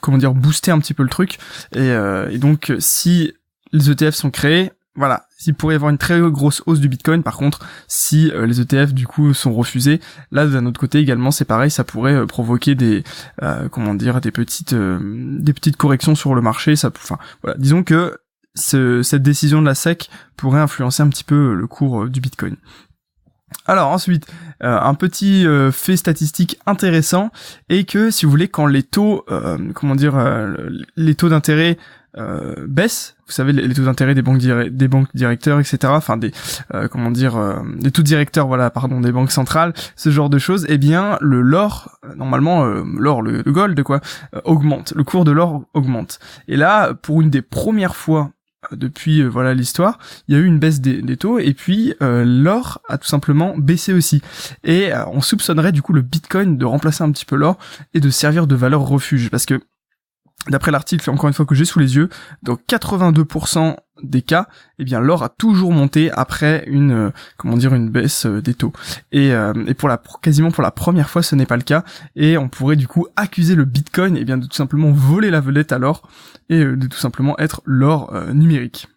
comment 0.00 0.18
dire, 0.18 0.34
booster 0.34 0.70
un 0.70 0.78
petit 0.78 0.94
peu 0.94 1.02
le 1.02 1.08
truc. 1.08 1.38
Et, 1.74 1.88
et 1.88 2.38
donc 2.38 2.72
si 2.78 3.32
les 3.72 3.90
ETF 3.90 4.14
sont 4.14 4.30
créés, 4.30 4.70
voilà, 5.00 5.24
il 5.46 5.54
pourrait 5.54 5.74
y 5.74 5.76
avoir 5.76 5.90
une 5.90 5.98
très 5.98 6.20
grosse 6.20 6.62
hausse 6.66 6.78
du 6.78 6.90
Bitcoin. 6.90 7.22
Par 7.22 7.38
contre, 7.38 7.60
si 7.88 8.30
euh, 8.30 8.44
les 8.44 8.60
ETF 8.60 8.92
du 8.92 9.06
coup 9.06 9.32
sont 9.32 9.52
refusés, 9.52 9.98
là 10.30 10.46
d'un 10.46 10.66
autre 10.66 10.78
côté 10.78 10.98
également 10.98 11.30
c'est 11.30 11.46
pareil, 11.46 11.70
ça 11.70 11.84
pourrait 11.84 12.14
euh, 12.14 12.26
provoquer 12.26 12.74
des 12.74 13.02
euh, 13.42 13.68
comment 13.70 13.94
dire 13.94 14.20
des 14.20 14.30
petites 14.30 14.74
des 14.74 15.52
petites 15.54 15.78
corrections 15.78 16.14
sur 16.14 16.34
le 16.34 16.42
marché. 16.42 16.76
Ça, 16.76 16.92
enfin 16.94 17.16
voilà, 17.42 17.56
disons 17.58 17.82
que 17.82 18.18
cette 18.54 19.22
décision 19.22 19.62
de 19.62 19.66
la 19.66 19.74
SEC 19.74 20.10
pourrait 20.36 20.60
influencer 20.60 21.02
un 21.02 21.08
petit 21.08 21.24
peu 21.24 21.54
le 21.54 21.66
cours 21.66 22.06
du 22.06 22.20
Bitcoin. 22.20 22.56
Alors 23.64 23.88
ensuite, 23.88 24.26
un 24.60 24.94
petit 24.94 25.46
fait 25.72 25.96
statistique 25.96 26.58
intéressant 26.66 27.30
est 27.68 27.88
que 27.88 28.10
si 28.10 28.26
vous 28.26 28.30
voulez, 28.30 28.48
quand 28.48 28.66
les 28.66 28.82
taux, 28.82 29.24
comment 29.74 29.94
dire, 29.94 30.18
les 30.96 31.14
taux 31.14 31.28
d'intérêt 31.28 31.78
euh, 32.16 32.66
baisse. 32.66 33.16
Vous 33.26 33.32
savez 33.32 33.52
les, 33.52 33.72
taux 33.72 33.84
d'intérêt 33.84 34.14
des 34.16 34.22
banques 34.22 34.38
des 34.38 34.88
banques 34.88 35.14
directeurs, 35.14 35.60
etc. 35.60 35.78
Enfin 35.86 36.16
des 36.16 36.32
euh, 36.74 36.88
comment 36.88 37.12
dire 37.12 37.36
euh, 37.36 37.60
des 37.76 37.92
taux 37.92 38.02
directeurs, 38.02 38.48
voilà, 38.48 38.68
pardon, 38.70 39.00
des 39.00 39.12
banques 39.12 39.30
centrales, 39.30 39.72
ce 39.94 40.10
genre 40.10 40.28
de 40.28 40.38
choses. 40.38 40.66
Eh 40.68 40.78
bien, 40.78 41.18
le 41.20 41.40
l'or, 41.40 41.98
normalement, 42.16 42.64
l'or, 42.64 43.22
le, 43.22 43.42
gold, 43.42 43.80
quoi, 43.84 44.00
augmente. 44.44 44.92
Le 44.96 45.04
cours 45.04 45.24
de 45.24 45.30
l'or 45.30 45.62
augmente. 45.72 46.18
Et 46.48 46.56
là, 46.56 46.94
pour 46.94 47.20
une 47.20 47.30
des 47.30 47.42
premières 47.42 47.94
fois 47.94 48.32
depuis 48.72 49.22
voilà 49.22 49.54
l'histoire, 49.54 49.98
il 50.28 50.34
y 50.34 50.38
a 50.38 50.40
eu 50.40 50.44
une 50.44 50.58
baisse 50.58 50.80
des, 50.80 51.00
des 51.00 51.16
taux 51.16 51.38
et 51.38 51.54
puis 51.54 51.94
l'or 52.00 52.82
a 52.88 52.98
tout 52.98 53.06
simplement 53.06 53.54
baissé 53.56 53.92
aussi. 53.92 54.20
Et 54.64 54.90
on 55.12 55.20
soupçonnerait 55.20 55.72
du 55.72 55.80
coup 55.80 55.92
le 55.92 56.02
Bitcoin 56.02 56.58
de 56.58 56.64
remplacer 56.64 57.04
un 57.04 57.12
petit 57.12 57.24
peu 57.24 57.36
l'or 57.36 57.56
et 57.94 58.00
de 58.00 58.10
servir 58.10 58.48
de 58.48 58.56
valeur 58.56 58.82
refuge 58.82 59.30
parce 59.30 59.46
que 59.46 59.60
D'après 60.48 60.70
l'article, 60.70 61.10
encore 61.10 61.28
une 61.28 61.34
fois 61.34 61.44
que 61.44 61.54
j'ai 61.54 61.66
sous 61.66 61.78
les 61.78 61.96
yeux, 61.96 62.08
dans 62.42 62.54
82% 62.54 63.76
des 64.02 64.22
cas, 64.22 64.48
eh 64.78 64.84
bien 64.84 64.98
l'or 64.98 65.22
a 65.22 65.28
toujours 65.28 65.70
monté 65.72 66.10
après 66.10 66.64
une 66.66 66.92
euh, 66.92 67.10
comment 67.36 67.58
dire 67.58 67.74
une 67.74 67.90
baisse 67.90 68.24
euh, 68.24 68.40
des 68.40 68.54
taux. 68.54 68.72
Et, 69.12 69.34
euh, 69.34 69.52
et 69.66 69.74
pour 69.74 69.90
la 69.90 70.00
quasiment 70.22 70.50
pour 70.50 70.62
la 70.62 70.70
première 70.70 71.10
fois, 71.10 71.22
ce 71.22 71.36
n'est 71.36 71.44
pas 71.44 71.58
le 71.58 71.62
cas. 71.62 71.84
Et 72.16 72.38
on 72.38 72.48
pourrait 72.48 72.76
du 72.76 72.88
coup 72.88 73.06
accuser 73.16 73.54
le 73.54 73.66
Bitcoin, 73.66 74.16
eh 74.16 74.24
bien 74.24 74.38
de 74.38 74.46
tout 74.46 74.56
simplement 74.56 74.90
voler 74.90 75.30
la 75.30 75.40
vedette 75.40 75.72
à 75.72 75.78
l'or 75.78 76.08
et 76.48 76.64
de 76.64 76.86
tout 76.86 76.98
simplement 76.98 77.38
être 77.38 77.60
l'or 77.66 78.12
numérique. 78.32 78.88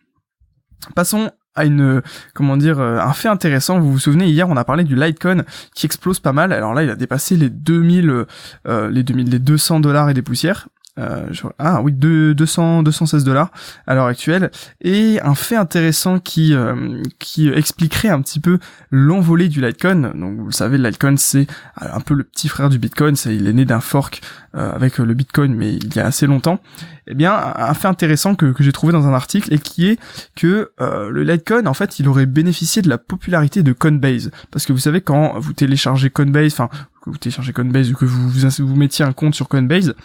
Passons 0.95 1.29
à 1.55 1.65
une 1.65 2.01
comment 2.33 2.57
dire 2.57 2.79
un 2.79 3.13
fait 3.13 3.27
intéressant 3.27 3.79
vous 3.79 3.91
vous 3.91 3.99
souvenez 3.99 4.25
hier 4.25 4.49
on 4.49 4.57
a 4.57 4.63
parlé 4.63 4.83
du 4.83 4.95
Litecoin 4.95 5.43
qui 5.75 5.85
explose 5.85 6.19
pas 6.19 6.33
mal 6.33 6.51
alors 6.51 6.73
là 6.73 6.81
il 6.81 6.89
a 6.89 6.95
dépassé 6.95 7.37
les 7.37 7.51
2000 7.51 8.25
les 8.65 9.03
2000 9.03 9.29
les 9.29 9.37
200 9.37 9.79
dollars 9.79 10.09
et 10.09 10.15
des 10.15 10.23
poussières 10.23 10.67
euh, 10.99 11.27
ah 11.57 11.81
oui, 11.81 11.91
200, 11.91 12.83
216 12.83 13.23
dollars 13.23 13.51
à 13.87 13.95
l'heure 13.95 14.05
actuelle. 14.05 14.51
Et 14.81 15.19
un 15.23 15.33
fait 15.33 15.55
intéressant 15.55 16.19
qui 16.19 16.53
euh, 16.53 17.01
qui 17.17 17.49
expliquerait 17.49 18.09
un 18.09 18.21
petit 18.21 18.39
peu 18.39 18.59
l'envolée 18.91 19.49
du 19.49 19.59
Litecoin. 19.59 20.13
Donc 20.13 20.37
vous 20.37 20.45
le 20.45 20.51
savez, 20.51 20.77
le 20.77 20.87
Litecoin 20.87 21.17
c'est 21.17 21.47
un 21.77 21.99
peu 21.99 22.13
le 22.13 22.23
petit 22.23 22.47
frère 22.47 22.69
du 22.69 22.77
Bitcoin. 22.77 23.15
C'est 23.15 23.35
il 23.35 23.47
est 23.47 23.53
né 23.53 23.65
d'un 23.65 23.79
fork 23.79 24.21
euh, 24.55 24.71
avec 24.71 24.99
le 24.99 25.13
Bitcoin, 25.15 25.55
mais 25.55 25.73
il 25.73 25.95
y 25.95 25.99
a 25.99 26.05
assez 26.05 26.27
longtemps. 26.27 26.59
Eh 27.07 27.15
bien, 27.15 27.33
un 27.33 27.73
fait 27.73 27.89
intéressant 27.89 28.35
que, 28.35 28.53
que 28.53 28.63
j'ai 28.63 28.71
trouvé 28.71 28.93
dans 28.93 29.07
un 29.07 29.13
article 29.13 29.53
et 29.53 29.59
qui 29.59 29.87
est 29.87 29.99
que 30.35 30.71
le 30.79 31.23
Litecoin, 31.23 31.65
en 31.65 31.73
fait, 31.73 31.99
il 31.99 32.07
aurait 32.07 32.25
bénéficié 32.25 32.81
de 32.81 32.87
la 32.87 32.97
popularité 32.97 33.61
de 33.61 33.73
Coinbase. 33.73 34.31
Parce 34.51 34.65
que 34.65 34.71
vous 34.71 34.79
savez, 34.79 35.01
quand 35.01 35.37
vous 35.37 35.51
téléchargez 35.51 36.09
Coinbase, 36.09 36.53
enfin, 36.53 36.69
que 37.03 37.09
vous 37.09 37.17
téléchargez 37.17 37.51
Coinbase 37.51 37.91
ou 37.91 37.95
que 37.95 38.05
vous, 38.05 38.29
vous, 38.29 38.49
vous 38.59 38.75
mettiez 38.75 39.03
un 39.03 39.11
compte 39.11 39.35
sur 39.35 39.49
Coinbase, 39.49 39.95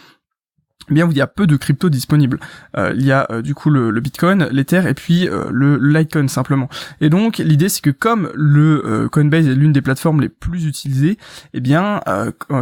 eh 0.89 0.93
bien 0.93 1.07
il 1.09 1.17
y 1.17 1.21
a 1.21 1.27
peu 1.27 1.47
de 1.47 1.55
crypto 1.55 1.89
disponibles. 1.89 2.39
Euh, 2.77 2.93
il 2.95 3.05
y 3.05 3.11
a 3.11 3.27
euh, 3.31 3.41
du 3.41 3.55
coup 3.55 3.69
le, 3.69 3.99
Bitcoin, 3.99 4.47
l'Ether 4.51 4.83
et 4.87 4.93
puis 4.93 5.27
euh, 5.27 5.45
le 5.51 5.77
Litecoin 5.77 6.27
simplement. 6.27 6.69
Et 7.01 7.09
donc 7.09 7.37
l'idée 7.37 7.69
c'est 7.69 7.81
que 7.81 7.89
comme 7.89 8.29
le 8.33 9.07
Coinbase 9.11 9.47
est 9.47 9.55
l'une 9.55 9.73
des 9.73 9.81
plateformes 9.81 10.21
les 10.21 10.29
plus 10.29 10.65
utilisées, 10.65 11.17
eh 11.53 11.59
bien 11.59 12.01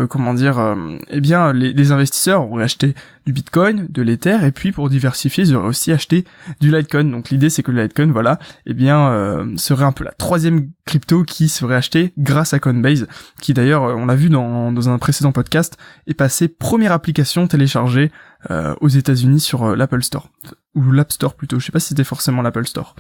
comment 0.10 0.34
dire, 0.34 0.76
eh 1.10 1.22
bien 1.22 1.54
les, 1.54 1.92
investisseurs 1.92 2.52
auraient 2.52 2.66
acheté 2.66 2.96
du 3.28 3.34
Bitcoin, 3.34 3.88
de 3.90 4.02
l'Ether, 4.02 4.38
et 4.46 4.54
puis 4.54 4.72
pour 4.72 4.88
diversifier, 4.90 5.44
ils 5.44 5.54
auraient 5.54 5.68
aussi 5.68 5.92
acheté 5.92 6.24
du 6.62 6.72
Litecoin. 6.72 7.04
Donc 7.04 7.30
l'idée 7.30 7.50
c'est 7.50 7.62
que 7.62 7.72
le 7.72 7.84
Litecoin, 7.84 8.10
voilà, 8.10 8.40
eh 8.66 8.74
bien 8.74 9.10
euh, 9.10 9.58
serait 9.58 9.84
un 9.84 9.92
peu 9.92 10.06
la 10.06 10.14
troisième 10.14 10.70
crypto 10.86 11.24
qui 11.26 11.50
serait 11.50 11.76
achetée 11.76 12.14
grâce 12.18 12.54
à 12.54 12.60
Coinbase, 12.60 13.06
qui 13.42 13.54
d'ailleurs, 13.54 13.84
euh, 13.84 13.96
on 13.96 14.06
l'a 14.06 14.16
vu 14.16 14.30
dans, 14.30 14.90
un 14.90 14.98
précédent 14.98 15.34
podcast, 15.34 15.78
est 16.08 16.14
passé 16.14 16.48
première 16.48 16.94
application 16.94 17.48
téléchargée 17.48 18.14
euh, 18.50 18.74
aux 18.80 18.88
États-Unis 18.88 19.42
sur 19.42 19.76
l'Apple 19.76 20.04
Store 20.04 20.30
ou 20.74 20.94
l'App 20.94 21.12
Store 21.12 21.36
plutôt. 21.36 21.60
Je 21.60 21.66
sais 21.66 21.74
pas 21.74 21.82
si 21.82 21.90
c'était 21.90 22.06
forcément 22.06 22.42
l'Apple 22.42 22.66
Store. 22.66 22.96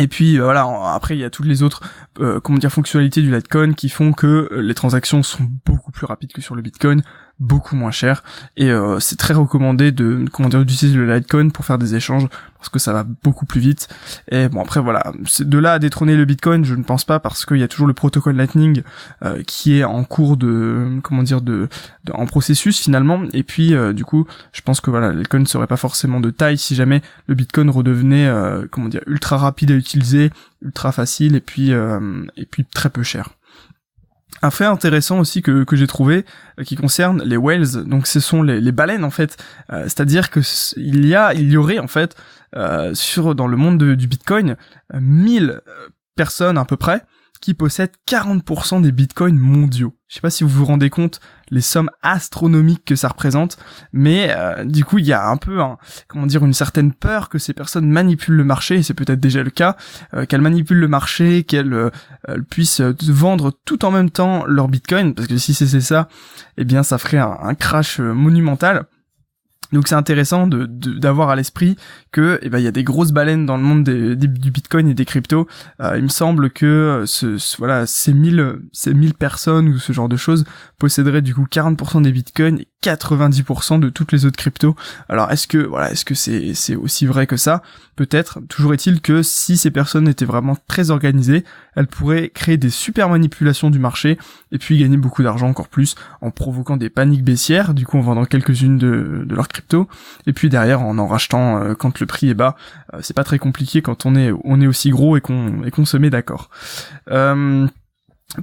Et 0.00 0.08
puis 0.08 0.38
voilà, 0.38 0.66
après 0.92 1.16
il 1.16 1.20
y 1.20 1.24
a 1.24 1.30
toutes 1.30 1.46
les 1.46 1.64
autres 1.64 1.82
comment 2.14 2.58
dire 2.58 2.70
fonctionnalités 2.70 3.22
du 3.22 3.32
Litecoin 3.32 3.74
qui 3.74 3.88
font 3.88 4.12
que 4.12 4.48
les 4.52 4.74
transactions 4.74 5.24
sont 5.24 5.48
beaucoup 5.66 5.90
plus 5.90 6.06
rapides 6.06 6.32
que 6.32 6.40
sur 6.40 6.54
le 6.54 6.62
Bitcoin, 6.62 7.02
beaucoup 7.40 7.74
moins 7.74 7.90
cher. 7.90 8.22
Et 8.56 8.70
euh, 8.70 9.00
c'est 9.00 9.16
très 9.16 9.34
recommandé 9.34 9.92
de 9.92 10.26
comment 10.30 10.48
dire 10.48 10.64
d'utiliser 10.64 10.96
le 10.96 11.12
Litecoin 11.12 11.50
pour 11.50 11.64
faire 11.64 11.78
des 11.78 11.94
échanges 11.94 12.28
parce 12.58 12.68
que 12.68 12.78
ça 12.78 12.92
va 12.92 13.04
beaucoup 13.24 13.46
plus 13.46 13.60
vite. 13.60 13.88
Et 14.30 14.48
bon 14.48 14.60
après 14.60 14.80
voilà 14.80 15.12
de 15.40 15.58
là 15.58 15.72
à 15.72 15.78
détrôner 15.78 16.16
le 16.16 16.26
Bitcoin 16.26 16.64
je 16.64 16.74
ne 16.74 16.82
pense 16.82 17.04
pas 17.04 17.18
parce 17.18 17.46
qu'il 17.46 17.56
y 17.56 17.62
a 17.62 17.68
toujours 17.68 17.86
le 17.86 17.94
protocole 17.94 18.36
Lightning 18.36 18.82
euh, 19.24 19.42
qui 19.42 19.78
est 19.78 19.84
en 19.84 20.04
cours 20.04 20.36
de 20.36 21.00
comment 21.02 21.22
dire 21.22 21.40
de, 21.40 21.68
en 22.12 22.26
processus 22.26 22.78
finalement. 22.78 23.22
Et 23.32 23.42
puis 23.42 23.74
euh, 23.74 23.94
du 23.94 24.04
coup 24.04 24.26
je 24.52 24.60
pense 24.60 24.80
que 24.82 24.90
voilà 24.90 25.12
Litecoin 25.12 25.46
serait 25.46 25.66
pas 25.66 25.78
forcément 25.78 26.20
de 26.20 26.30
taille 26.30 26.58
si 26.58 26.74
jamais 26.74 27.00
le 27.26 27.34
Bitcoin 27.34 27.70
redevenait 27.70 28.30
comment 28.70 28.88
dire 28.88 29.02
ultra 29.06 29.38
rapide 29.38 29.70
à 29.70 29.74
utiliser 29.74 30.30
ultra 30.62 30.92
facile 30.92 31.36
et 31.36 31.40
puis 31.40 31.70
et 31.70 32.46
puis 32.46 32.66
très 32.66 32.90
peu 32.90 33.02
cher 33.02 33.30
un 34.42 34.50
fait 34.50 34.64
intéressant 34.64 35.18
aussi 35.18 35.42
que, 35.42 35.64
que 35.64 35.76
j'ai 35.76 35.86
trouvé 35.86 36.24
euh, 36.58 36.64
qui 36.64 36.76
concerne 36.76 37.22
les 37.22 37.36
whales, 37.36 37.84
donc 37.84 38.06
ce 38.06 38.20
sont 38.20 38.42
les, 38.42 38.60
les 38.60 38.72
baleines 38.72 39.04
en 39.04 39.10
fait, 39.10 39.36
euh, 39.72 39.84
c'est-à-dire 39.84 40.30
que 40.30 40.40
il 40.76 41.06
y 41.06 41.14
a, 41.14 41.34
il 41.34 41.50
y 41.50 41.56
aurait 41.56 41.78
en 41.78 41.88
fait 41.88 42.16
euh, 42.56 42.94
sur 42.94 43.34
dans 43.34 43.46
le 43.46 43.56
monde 43.56 43.82
du 43.94 44.06
Bitcoin 44.06 44.56
1000 44.94 45.60
personnes 46.16 46.58
à 46.58 46.64
peu 46.64 46.76
près 46.76 47.02
qui 47.40 47.54
possèdent 47.54 47.94
40% 48.08 48.82
des 48.82 48.92
bitcoins 48.92 49.38
mondiaux. 49.38 49.96
Je 50.08 50.16
sais 50.16 50.20
pas 50.20 50.30
si 50.30 50.44
vous 50.44 50.50
vous 50.50 50.64
rendez 50.64 50.90
compte 50.90 51.20
les 51.50 51.60
sommes 51.60 51.90
astronomiques 52.02 52.84
que 52.84 52.96
ça 52.96 53.08
représente, 53.08 53.58
mais 53.92 54.28
euh, 54.36 54.64
du 54.64 54.84
coup 54.84 54.98
il 54.98 55.06
y 55.06 55.12
a 55.12 55.28
un 55.28 55.36
peu, 55.36 55.58
comment 56.08 56.26
dire, 56.26 56.44
une 56.44 56.52
certaine 56.52 56.92
peur 56.92 57.28
que 57.28 57.38
ces 57.38 57.54
personnes 57.54 57.88
manipulent 57.88 58.36
le 58.36 58.44
marché, 58.44 58.76
et 58.76 58.82
c'est 58.82 58.94
peut-être 58.94 59.20
déjà 59.20 59.42
le 59.42 59.50
cas, 59.50 59.76
euh, 60.14 60.26
qu'elles 60.26 60.40
manipulent 60.40 60.80
le 60.80 60.88
marché, 60.88 61.44
qu'elles 61.44 61.72
euh, 61.72 61.90
puissent 62.50 62.80
vendre 62.80 63.52
tout 63.64 63.84
en 63.84 63.90
même 63.90 64.10
temps 64.10 64.44
leur 64.46 64.68
bitcoin, 64.68 65.14
parce 65.14 65.28
que 65.28 65.38
si 65.38 65.54
c'est 65.54 65.80
ça, 65.80 66.08
eh 66.56 66.64
bien 66.64 66.82
ça 66.82 66.98
ferait 66.98 67.18
un 67.18 67.54
crash 67.54 68.00
monumental. 68.00 68.86
Donc 69.72 69.88
c'est 69.88 69.94
intéressant 69.94 70.46
de 70.46 70.66
d'avoir 70.66 71.30
à 71.30 71.36
l'esprit 71.36 71.76
que 72.12 72.38
eh 72.42 72.48
ben 72.48 72.58
il 72.58 72.64
y 72.64 72.68
a 72.68 72.72
des 72.72 72.84
grosses 72.84 73.12
baleines 73.12 73.46
dans 73.46 73.56
le 73.56 73.62
monde 73.62 73.84
du 73.84 74.50
Bitcoin 74.50 74.88
et 74.88 74.94
des 74.94 75.04
cryptos. 75.04 75.46
Euh, 75.80 75.96
il 75.96 76.04
me 76.04 76.08
semble 76.08 76.50
que 76.50 76.66
euh, 76.66 77.06
ce, 77.06 77.38
voilà 77.58 77.86
ces 77.86 78.12
1000 78.12 78.56
ces 78.72 78.92
1000 78.92 79.14
personnes 79.14 79.68
ou 79.68 79.78
ce 79.78 79.92
genre 79.92 80.08
de 80.08 80.16
choses 80.16 80.44
posséderaient 80.78 81.22
du 81.22 81.34
coup 81.34 81.46
40% 81.50 82.02
des 82.02 82.12
Bitcoins 82.12 82.58
et 82.58 82.68
90% 82.82 83.78
de 83.78 83.90
toutes 83.90 84.12
les 84.12 84.24
autres 84.24 84.38
cryptos. 84.38 84.74
Alors 85.08 85.30
est-ce 85.30 85.46
que 85.46 85.58
voilà 85.58 85.92
est-ce 85.92 86.04
que 86.04 86.14
c'est 86.14 86.54
c'est 86.54 86.76
aussi 86.76 87.06
vrai 87.06 87.26
que 87.26 87.36
ça? 87.36 87.62
Peut-être. 87.96 88.40
Toujours 88.48 88.72
est-il 88.72 89.02
que 89.02 89.22
si 89.22 89.58
ces 89.58 89.70
personnes 89.70 90.08
étaient 90.08 90.24
vraiment 90.24 90.56
très 90.66 90.90
organisées, 90.90 91.44
elles 91.76 91.86
pourraient 91.86 92.30
créer 92.30 92.56
des 92.56 92.70
super 92.70 93.10
manipulations 93.10 93.70
du 93.70 93.78
marché 93.78 94.18
et 94.52 94.58
puis 94.58 94.78
gagner 94.78 94.96
beaucoup 94.96 95.22
d'argent 95.22 95.48
encore 95.48 95.68
plus 95.68 95.94
en 96.22 96.30
provoquant 96.30 96.78
des 96.78 96.88
paniques 96.88 97.24
baissières, 97.24 97.74
du 97.74 97.84
coup 97.84 97.98
en 97.98 98.00
vendant 98.00 98.24
quelques-unes 98.24 98.78
de, 98.78 99.24
de 99.26 99.34
leurs 99.34 99.48
cryptos 99.48 99.59
et 100.26 100.32
puis 100.32 100.48
derrière 100.48 100.82
en 100.82 100.98
en 100.98 101.06
rachetant 101.06 101.62
euh, 101.62 101.74
quand 101.74 102.00
le 102.00 102.06
prix 102.06 102.30
est 102.30 102.34
bas. 102.34 102.56
Euh, 102.94 102.98
c'est 103.02 103.14
pas 103.14 103.24
très 103.24 103.38
compliqué 103.38 103.82
quand 103.82 104.06
on 104.06 104.14
est 104.14 104.32
on 104.44 104.60
est 104.60 104.66
aussi 104.66 104.90
gros 104.90 105.16
et 105.16 105.20
qu'on 105.20 105.84
se 105.84 105.96
met 105.96 106.10
d'accord. 106.10 106.50
Euh, 107.10 107.66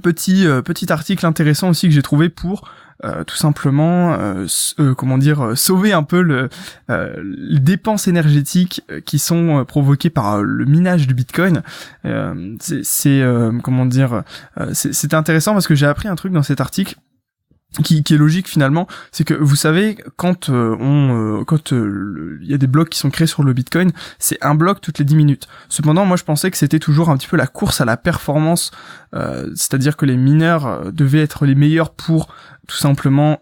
petit 0.02 0.46
petit 0.64 0.92
article 0.92 1.24
intéressant 1.24 1.70
aussi 1.70 1.88
que 1.88 1.94
j'ai 1.94 2.02
trouvé 2.02 2.28
pour 2.28 2.70
euh, 3.04 3.22
tout 3.22 3.36
simplement 3.36 4.14
euh, 4.14 4.46
euh, 4.80 4.92
comment 4.92 5.18
dire 5.18 5.56
sauver 5.56 5.92
un 5.92 6.02
peu 6.02 6.20
le, 6.20 6.48
les 6.88 7.60
dépenses 7.60 8.08
énergétiques 8.08 8.82
qui 9.04 9.20
sont 9.20 9.64
provoquées 9.66 10.10
par 10.10 10.42
le 10.42 10.64
minage 10.64 11.06
du 11.06 11.14
Bitcoin. 11.14 11.62
c'est 12.60 13.22
comment 13.62 13.86
dire 13.86 14.24
c'est 14.72 15.14
intéressant 15.14 15.52
parce 15.52 15.68
que 15.68 15.76
j'ai 15.76 15.86
appris 15.86 16.08
un 16.08 16.16
truc 16.16 16.32
dans 16.32 16.42
cet 16.42 16.60
article 16.60 16.96
qui, 17.84 18.02
qui, 18.02 18.14
est 18.14 18.18
logique 18.18 18.48
finalement, 18.48 18.88
c'est 19.12 19.24
que 19.24 19.34
vous 19.34 19.54
savez 19.54 19.98
quand 20.16 20.48
euh, 20.48 20.74
on 20.80 21.40
euh, 21.40 21.44
quand 21.44 21.72
il 21.72 22.46
y 22.46 22.54
a 22.54 22.58
des 22.58 22.66
blocs 22.66 22.88
qui 22.88 22.98
sont 22.98 23.10
créés 23.10 23.26
sur 23.26 23.42
le 23.42 23.52
Bitcoin, 23.52 23.92
c'est 24.18 24.38
un 24.42 24.54
bloc 24.54 24.80
toutes 24.80 24.98
les 24.98 25.04
10 25.04 25.16
minutes. 25.16 25.48
Cependant, 25.68 26.06
moi 26.06 26.16
je 26.16 26.24
pensais 26.24 26.50
que 26.50 26.56
c'était 26.56 26.78
toujours 26.78 27.10
un 27.10 27.16
petit 27.16 27.28
peu 27.28 27.36
la 27.36 27.46
course 27.46 27.80
à 27.80 27.84
la 27.84 27.96
performance, 27.96 28.70
c'est-à-dire 29.12 29.96
que 29.96 30.06
les 30.06 30.16
mineurs 30.16 30.92
devaient 30.92 31.22
être 31.22 31.46
les 31.46 31.54
meilleurs 31.54 31.90
pour 31.90 32.28
tout 32.66 32.76
simplement 32.76 33.40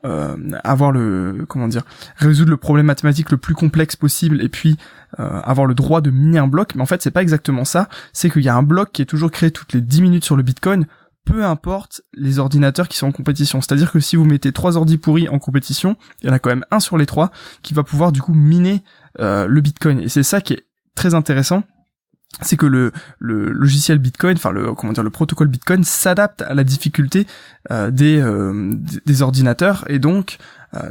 avoir 0.62 0.92
le 0.92 1.44
comment 1.48 1.66
dire 1.66 1.82
résoudre 2.16 2.50
le 2.50 2.56
problème 2.56 2.86
mathématique 2.86 3.30
le 3.30 3.36
plus 3.36 3.54
complexe 3.54 3.96
possible 3.96 4.42
et 4.42 4.48
puis 4.48 4.76
avoir 5.18 5.66
le 5.66 5.74
droit 5.74 6.00
de 6.00 6.10
miner 6.10 6.38
un 6.38 6.48
bloc. 6.48 6.74
Mais 6.74 6.82
en 6.82 6.86
fait, 6.86 7.02
c'est 7.02 7.10
pas 7.10 7.22
exactement 7.22 7.64
ça. 7.64 7.88
C'est 8.12 8.30
qu'il 8.30 8.42
y 8.42 8.48
a 8.48 8.56
un 8.56 8.62
bloc 8.62 8.90
qui 8.92 9.02
est 9.02 9.06
toujours 9.06 9.30
créé 9.30 9.50
toutes 9.50 9.72
les 9.72 9.80
10 9.80 10.02
minutes 10.02 10.24
sur 10.24 10.36
le 10.36 10.42
Bitcoin 10.42 10.86
peu 11.26 11.44
importe 11.44 12.00
les 12.14 12.38
ordinateurs 12.38 12.88
qui 12.88 12.96
sont 12.96 13.08
en 13.08 13.12
compétition. 13.12 13.60
C'est-à-dire 13.60 13.92
que 13.92 14.00
si 14.00 14.16
vous 14.16 14.24
mettez 14.24 14.52
trois 14.52 14.78
ordi 14.78 14.96
pourris 14.96 15.28
en 15.28 15.38
compétition, 15.38 15.96
il 16.22 16.28
y 16.28 16.30
en 16.30 16.32
a 16.32 16.38
quand 16.38 16.50
même 16.50 16.64
un 16.70 16.80
sur 16.80 16.96
les 16.96 17.04
trois 17.04 17.30
qui 17.62 17.74
va 17.74 17.82
pouvoir 17.82 18.12
du 18.12 18.22
coup 18.22 18.32
miner 18.32 18.82
euh, 19.20 19.46
le 19.46 19.60
Bitcoin. 19.60 20.00
Et 20.00 20.08
c'est 20.08 20.22
ça 20.22 20.40
qui 20.40 20.54
est 20.54 20.64
très 20.94 21.14
intéressant, 21.14 21.64
c'est 22.42 22.56
que 22.56 22.66
le, 22.66 22.92
logiciel 23.18 23.98
Bitcoin, 23.98 24.36
enfin 24.36 24.50
le 24.50 24.72
comment 24.74 24.92
dire 24.92 25.02
le 25.02 25.10
protocole 25.10 25.48
Bitcoin 25.48 25.84
s'adapte 25.84 26.42
à 26.42 26.54
la 26.54 26.64
difficulté 26.64 27.26
euh, 27.70 27.90
des, 27.90 28.20
euh, 28.20 28.72
des 29.04 29.22
ordinateurs 29.22 29.84
et 29.88 29.98
donc 29.98 30.38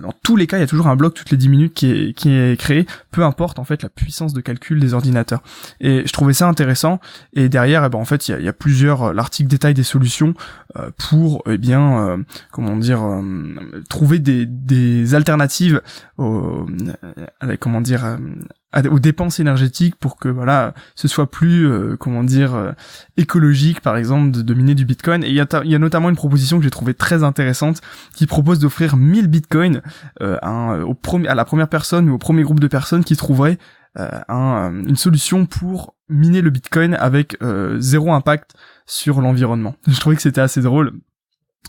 dans 0.01 0.13
tous 0.23 0.35
les 0.35 0.47
cas, 0.47 0.57
il 0.57 0.61
y 0.61 0.63
a 0.63 0.67
toujours 0.67 0.87
un 0.87 0.95
bloc 0.95 1.13
toutes 1.13 1.31
les 1.31 1.37
10 1.37 1.49
minutes 1.49 1.73
qui 1.73 1.91
est, 1.91 2.13
qui 2.13 2.29
est 2.31 2.59
créé, 2.59 2.85
peu 3.11 3.23
importe 3.23 3.59
en 3.59 3.63
fait 3.63 3.83
la 3.83 3.89
puissance 3.89 4.33
de 4.33 4.41
calcul 4.41 4.79
des 4.79 4.93
ordinateurs. 4.93 5.41
Et 5.79 6.03
je 6.05 6.13
trouvais 6.13 6.33
ça 6.33 6.47
intéressant. 6.47 6.99
Et 7.33 7.49
derrière, 7.49 7.83
eh 7.83 7.89
ben, 7.89 7.99
en 7.99 8.05
fait, 8.05 8.27
il 8.27 8.31
y 8.31 8.33
a, 8.33 8.39
il 8.39 8.45
y 8.45 8.49
a 8.49 8.53
plusieurs. 8.53 9.03
Euh, 9.03 9.13
l'article 9.13 9.49
détaille 9.49 9.73
des 9.73 9.83
solutions 9.83 10.33
euh, 10.77 10.89
pour, 10.97 11.43
eh 11.49 11.57
bien, 11.57 12.23
comment 12.51 12.75
dire, 12.75 13.01
trouver 13.89 14.19
des, 14.19 14.45
des 14.45 15.15
alternatives, 15.15 15.81
aux, 16.17 16.65
comment 17.59 17.81
dire, 17.81 18.17
aux 18.89 18.99
dépenses 18.99 19.39
énergétiques 19.39 19.95
pour 19.95 20.17
que 20.17 20.27
voilà 20.27 20.73
ce 20.95 21.07
soit 21.07 21.29
plus 21.29 21.69
comment 21.97 22.23
dire 22.23 22.73
écologique 23.17 23.81
par 23.81 23.95
exemple 23.95 24.31
de, 24.31 24.53
miner 24.53 24.75
du 24.75 24.85
bitcoin 24.85 25.23
et 25.23 25.29
il 25.29 25.35
y 25.35 25.39
a, 25.39 25.47
y 25.63 25.75
a 25.75 25.79
notamment 25.79 26.09
une 26.09 26.15
proposition 26.15 26.57
que 26.57 26.63
j'ai 26.63 26.69
trouvée 26.69 26.93
très 26.93 27.23
intéressante 27.23 27.81
qui 28.13 28.25
propose 28.25 28.59
d'offrir 28.59 28.97
1000 28.97 29.27
bitcoins 29.27 29.81
euh, 30.21 30.37
un, 30.41 30.81
au 30.81 30.93
premier, 30.93 31.27
à 31.27 31.35
la 31.35 31.45
première 31.45 31.67
personne 31.67 32.09
ou 32.09 32.15
au 32.15 32.17
premier 32.17 32.43
groupe 32.43 32.59
de 32.59 32.67
personnes 32.67 33.03
qui 33.03 33.15
trouverait 33.15 33.57
euh, 33.97 34.09
un, 34.27 34.71
euh, 34.71 34.83
une 34.87 34.95
solution 34.95 35.45
pour 35.45 35.95
miner 36.09 36.41
le 36.41 36.51
Bitcoin 36.51 36.93
avec 36.93 37.35
zéro 37.79 38.13
impact 38.13 38.53
sur 38.85 39.21
l'environnement. 39.21 39.75
Je 39.87 39.99
trouvais 39.99 40.15
que 40.15 40.21
c'était 40.21 40.41
assez 40.41 40.61
drôle. 40.61 40.93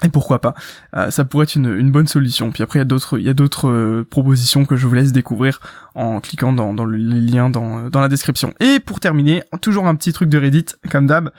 Et 0.02 0.08
pourquoi 0.10 0.40
pas 0.40 0.54
Ça 1.10 1.24
pourrait 1.24 1.44
être 1.44 1.56
une, 1.56 1.90
bonne 1.90 2.06
solution. 2.06 2.50
Puis 2.50 2.62
après, 2.62 2.78
il 2.78 2.80
y 2.80 2.82
a 2.82 2.84
d'autres, 2.84 3.18
d'autres 3.32 4.02
propositions 4.10 4.66
que 4.66 4.76
je 4.76 4.86
vous 4.86 4.94
laisse 4.94 5.10
découvrir 5.10 5.60
en 5.94 6.20
cliquant 6.20 6.52
dans, 6.52 6.84
le 6.84 6.96
lien 6.96 7.48
dans, 7.48 7.88
dans 7.88 8.00
la 8.00 8.08
description. 8.08 8.52
Et 8.60 8.78
pour 8.78 9.00
terminer, 9.00 9.42
toujours 9.62 9.86
un 9.86 9.94
petit 9.94 10.12
truc 10.12 10.28
de 10.28 10.38
Reddit, 10.38 10.66
comme 10.90 11.06
d'hab, 11.06 11.30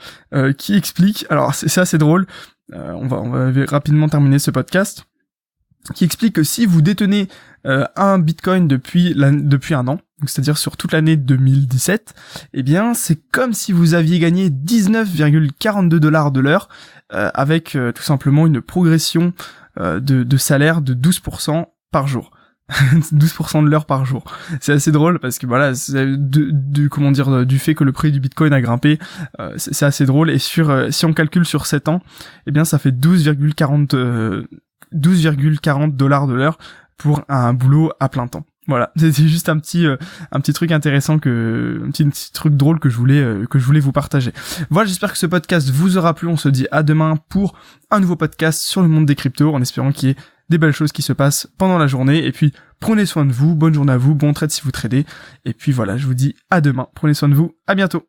qui 0.58 0.74
explique. 0.74 1.24
Alors 1.30 1.54
c'est 1.54 1.80
assez 1.80 1.98
drôle. 1.98 2.26
on 2.72 3.06
va 3.06 3.52
rapidement 3.68 4.08
terminer 4.08 4.40
ce 4.40 4.50
podcast 4.50 5.06
qui 5.94 6.04
explique 6.04 6.34
que 6.34 6.42
si 6.42 6.66
vous 6.66 6.82
détenez 6.82 7.28
euh, 7.66 7.84
un 7.96 8.18
Bitcoin 8.18 8.68
depuis 8.68 9.14
un 9.14 9.88
an, 9.88 10.00
c'est-à-dire 10.26 10.58
sur 10.58 10.76
toute 10.76 10.92
l'année 10.92 11.16
2017, 11.16 12.14
eh 12.54 12.62
bien 12.62 12.94
c'est 12.94 13.20
comme 13.30 13.52
si 13.52 13.72
vous 13.72 13.94
aviez 13.94 14.18
gagné 14.18 14.50
19,42 14.50 15.88
dollars 15.88 16.32
de 16.32 16.40
l'heure 16.40 16.68
euh, 17.12 17.30
avec 17.34 17.76
euh, 17.76 17.92
tout 17.92 18.02
simplement 18.02 18.46
une 18.46 18.60
progression 18.60 19.32
de, 19.78 20.00
de, 20.00 20.36
salaire 20.36 20.80
de 20.80 20.92
12% 20.92 21.66
par 21.92 22.08
jour. 22.08 22.32
12% 22.68 23.64
de 23.64 23.70
l'heure 23.70 23.86
par 23.86 24.04
jour. 24.04 24.24
C'est 24.60 24.72
assez 24.72 24.90
drôle 24.90 25.20
parce 25.20 25.38
que 25.38 25.46
voilà, 25.46 25.72
du 25.72 26.88
comment 26.90 27.12
dire 27.12 27.46
du 27.46 27.60
fait 27.60 27.76
que 27.76 27.84
le 27.84 27.92
prix 27.92 28.10
du 28.10 28.18
Bitcoin 28.18 28.52
a 28.52 28.60
grimpé, 28.60 28.98
c'est 29.56 29.86
assez 29.86 30.04
drôle 30.04 30.30
et 30.30 30.38
sur 30.38 30.92
si 30.92 31.06
on 31.06 31.12
calcule 31.12 31.46
sur 31.46 31.66
7 31.66 31.88
ans, 31.88 32.02
eh 32.48 32.50
bien 32.50 32.64
ça 32.64 32.80
fait 32.80 32.90
12,40 32.90 34.48
12,40 34.94 35.96
dollars 35.96 36.26
de 36.26 36.34
l'heure 36.34 36.58
pour 36.96 37.22
un 37.28 37.52
boulot 37.52 37.92
à 38.00 38.08
plein 38.08 38.26
temps. 38.26 38.44
Voilà, 38.68 38.92
c'est 38.96 39.26
juste 39.26 39.48
un 39.48 39.58
petit 39.58 39.86
euh, 39.86 39.96
un 40.30 40.40
petit 40.40 40.52
truc 40.52 40.70
intéressant 40.70 41.18
que 41.18 41.82
un 41.84 41.90
petit, 41.90 42.32
truc 42.32 42.54
drôle 42.54 42.78
que 42.78 42.88
je 42.88 42.96
voulais 42.96 43.20
euh, 43.20 43.46
que 43.46 43.58
je 43.58 43.64
voulais 43.64 43.80
vous 43.80 43.92
partager. 43.92 44.32
Voilà, 44.70 44.86
j'espère 44.86 45.10
que 45.10 45.18
ce 45.18 45.26
podcast 45.26 45.70
vous 45.70 45.96
aura 45.96 46.14
plu. 46.14 46.28
On 46.28 46.36
se 46.36 46.48
dit 46.48 46.68
à 46.70 46.82
demain 46.82 47.16
pour 47.28 47.56
un 47.90 48.00
nouveau 48.00 48.16
podcast 48.16 48.60
sur 48.60 48.82
le 48.82 48.88
monde 48.88 49.06
des 49.06 49.14
cryptos 49.14 49.52
en 49.52 49.62
espérant 49.62 49.90
qu'il 49.90 50.10
y 50.10 50.12
ait 50.12 50.16
des 50.50 50.58
belles 50.58 50.72
choses 50.72 50.92
qui 50.92 51.02
se 51.02 51.12
passent 51.12 51.48
pendant 51.58 51.78
la 51.78 51.86
journée 51.86 52.24
et 52.24 52.32
puis 52.32 52.52
prenez 52.80 53.06
soin 53.06 53.26
de 53.26 53.32
vous, 53.32 53.54
bonne 53.54 53.74
journée 53.74 53.92
à 53.92 53.98
vous, 53.98 54.14
bon 54.14 54.32
trade 54.32 54.50
si 54.50 54.62
vous 54.62 54.70
tradez 54.70 55.04
et 55.44 55.52
puis 55.54 55.72
voilà, 55.72 55.96
je 55.96 56.06
vous 56.06 56.14
dis 56.14 56.36
à 56.50 56.60
demain. 56.60 56.88
Prenez 56.94 57.14
soin 57.14 57.28
de 57.28 57.34
vous, 57.34 57.56
à 57.66 57.74
bientôt. 57.74 58.06